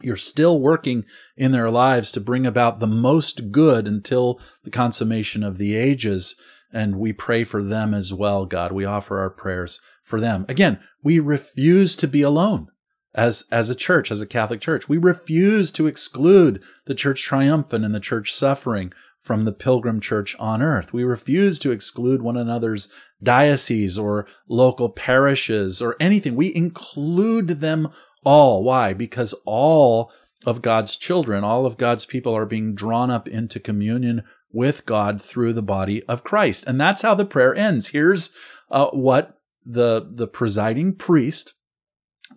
[0.01, 1.05] You're still working
[1.35, 6.35] in their lives to bring about the most good until the consummation of the ages.
[6.71, 8.71] And we pray for them as well, God.
[8.71, 10.45] We offer our prayers for them.
[10.47, 12.67] Again, we refuse to be alone
[13.15, 14.87] as, as a church, as a Catholic church.
[14.87, 18.93] We refuse to exclude the church triumphant and the church suffering
[19.27, 20.93] from the pilgrim church on earth.
[20.93, 22.89] We refuse to exclude one another's
[23.21, 26.35] dioceses or local parishes or anything.
[26.35, 27.89] We include them
[28.23, 28.63] all.
[28.63, 28.93] Why?
[28.93, 30.11] Because all
[30.45, 35.21] of God's children, all of God's people are being drawn up into communion with God
[35.21, 36.63] through the body of Christ.
[36.65, 37.87] And that's how the prayer ends.
[37.87, 38.33] Here's
[38.71, 41.53] uh, what the, the presiding priest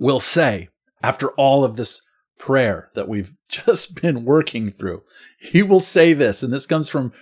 [0.01, 0.69] will say
[1.03, 2.03] after all of this
[2.41, 5.03] prayer that we've just been working through.
[5.39, 7.13] He will say this, and this comes from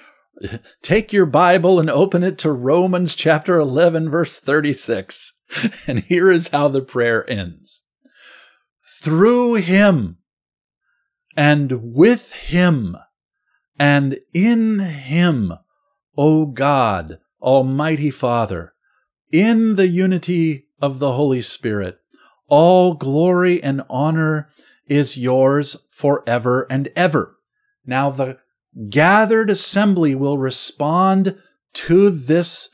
[0.82, 5.34] take your Bible and open it to Romans chapter 11, verse 36.
[5.86, 7.84] And here is how the prayer ends.
[9.00, 10.18] Through him
[11.34, 12.98] and with him
[13.78, 15.54] and in him,
[16.18, 18.74] O God, Almighty Father,
[19.32, 21.98] in the unity of the Holy Spirit,
[22.48, 24.50] all glory and honor
[24.88, 27.36] is yours forever and ever.
[27.84, 28.38] Now the
[28.88, 31.40] gathered assembly will respond
[31.74, 32.70] to this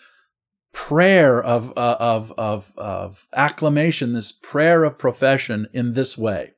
[0.72, 6.52] prayer of, uh, of, of, of acclamation, this prayer of profession in this way,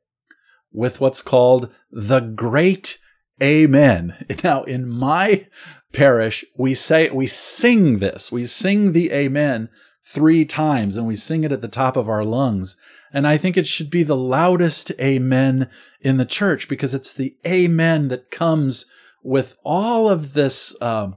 [0.71, 2.97] with what's called the great
[3.41, 4.25] Amen.
[4.43, 5.47] Now, in my
[5.93, 9.69] parish, we say, we sing this, we sing the Amen
[10.03, 12.77] three times and we sing it at the top of our lungs.
[13.17, 15.71] And I think it should be the loudest Amen
[16.01, 18.85] in the church because it's the Amen that comes
[19.23, 21.13] with all of this uh,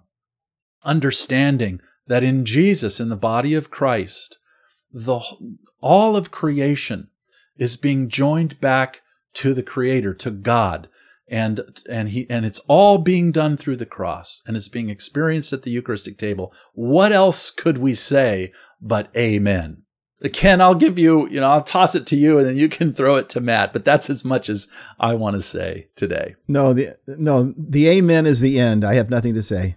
[0.83, 4.39] understanding that in Jesus, in the body of Christ,
[4.91, 5.21] the
[5.83, 7.11] all of creation
[7.59, 9.03] is being joined back
[9.35, 10.89] to the Creator, to God,
[11.29, 15.53] and and he and it's all being done through the cross, and it's being experienced
[15.53, 16.51] at the Eucharistic table.
[16.73, 19.83] What else could we say but Amen?
[20.29, 22.93] Ken, I'll give you, you know, I'll toss it to you, and then you can
[22.93, 23.73] throw it to Matt.
[23.73, 24.69] But that's as much as
[24.99, 26.35] I want to say today.
[26.47, 28.85] No, the no, the amen is the end.
[28.85, 29.77] I have nothing to say.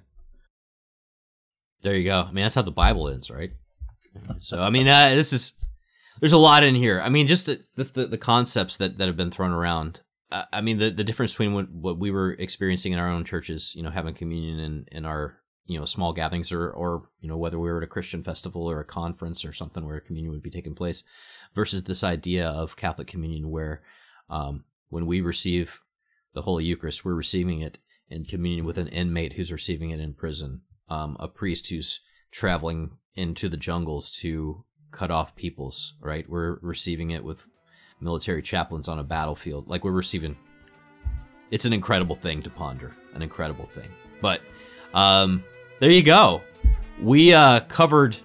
[1.82, 2.22] There you go.
[2.22, 3.52] I mean, that's how the Bible ends, right?
[4.40, 5.54] So, I mean, uh, this is
[6.20, 7.02] there's a lot in here.
[7.02, 10.02] I mean, just the the, the concepts that, that have been thrown around.
[10.32, 13.24] Uh, I mean, the, the difference between what, what we were experiencing in our own
[13.24, 17.30] churches, you know, having communion in, in our you know small gatherings, or or you
[17.30, 20.32] know whether we were at a Christian festival or a conference or something where communion
[20.32, 21.04] would be taking place,
[21.54, 23.82] versus this idea of Catholic communion where
[24.30, 25.80] um, when we receive
[26.34, 27.78] the Holy Eucharist, we're receiving it
[28.10, 32.00] in communion with an inmate who's receiving it in prison um, a priest who's
[32.32, 36.28] traveling into the jungles to cut off peoples, right?
[36.30, 37.48] We're receiving it with
[38.00, 39.68] military chaplains on a battlefield.
[39.68, 40.36] Like we're receiving
[41.52, 43.90] it's an incredible thing to ponder, an incredible thing.
[44.22, 44.42] But
[44.94, 45.44] um
[45.84, 46.42] there you go.
[47.02, 48.16] We uh covered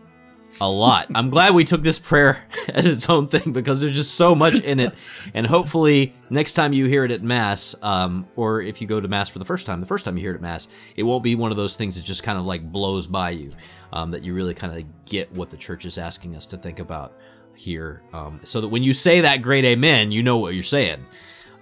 [0.60, 1.09] a lot.
[1.16, 4.55] I'm glad we took this prayer as its own thing because there's just so much
[4.55, 4.94] in it.
[5.35, 9.09] And hopefully, next time you hear it at Mass, um, or if you go to
[9.09, 11.24] Mass for the first time, the first time you hear it at Mass, it won't
[11.24, 13.51] be one of those things that just kind of like blows by you.
[13.93, 16.78] Um, that you really kind of get what the church is asking us to think
[16.78, 17.14] about
[17.56, 18.02] here.
[18.12, 21.05] Um, so that when you say that great amen, you know what you're saying.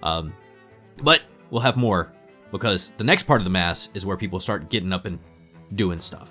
[0.03, 0.33] Um,
[1.01, 2.11] but we'll have more
[2.51, 5.17] because the next part of the Mass is where people start getting up and
[5.75, 6.29] doing stuff.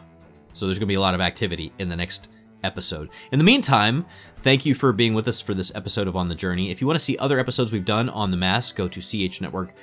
[0.53, 2.29] So there's going to be a lot of activity in the next
[2.65, 3.11] episode.
[3.31, 4.07] In the meantime,
[4.43, 6.71] thank you for being with us for this episode of On the Journey.
[6.71, 9.75] If you want to see other episodes we've done on the Mass, go to chnetwork.org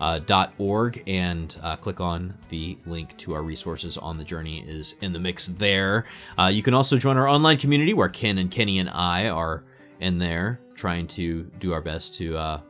[0.00, 5.12] uh, and uh, click on the link to our resources on the journey is in
[5.12, 6.06] the mix there.
[6.38, 9.64] Uh, you can also join our online community where Ken and Kenny and I are
[10.00, 12.60] in there trying to do our best to uh,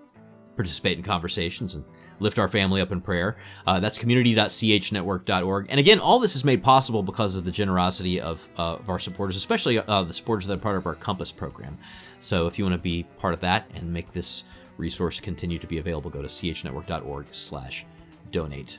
[0.56, 1.84] participate in conversations and
[2.20, 3.36] lift our family up in prayer.
[3.66, 5.66] Uh, that's community.chnetwork.org.
[5.68, 8.98] And again, all this is made possible because of the generosity of, uh, of our
[8.98, 11.78] supporters, especially uh, the supporters that are part of our Compass program.
[12.20, 14.44] So if you want to be part of that and make this
[14.76, 17.86] resource continue to be available, go to chnetwork.org slash
[18.30, 18.78] donate.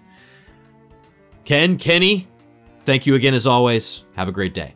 [1.43, 2.27] Ken, Kenny,
[2.85, 4.05] thank you again as always.
[4.15, 4.75] Have a great day.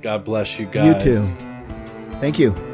[0.00, 1.04] God bless you guys.
[1.04, 1.22] You too.
[2.20, 2.67] Thank you.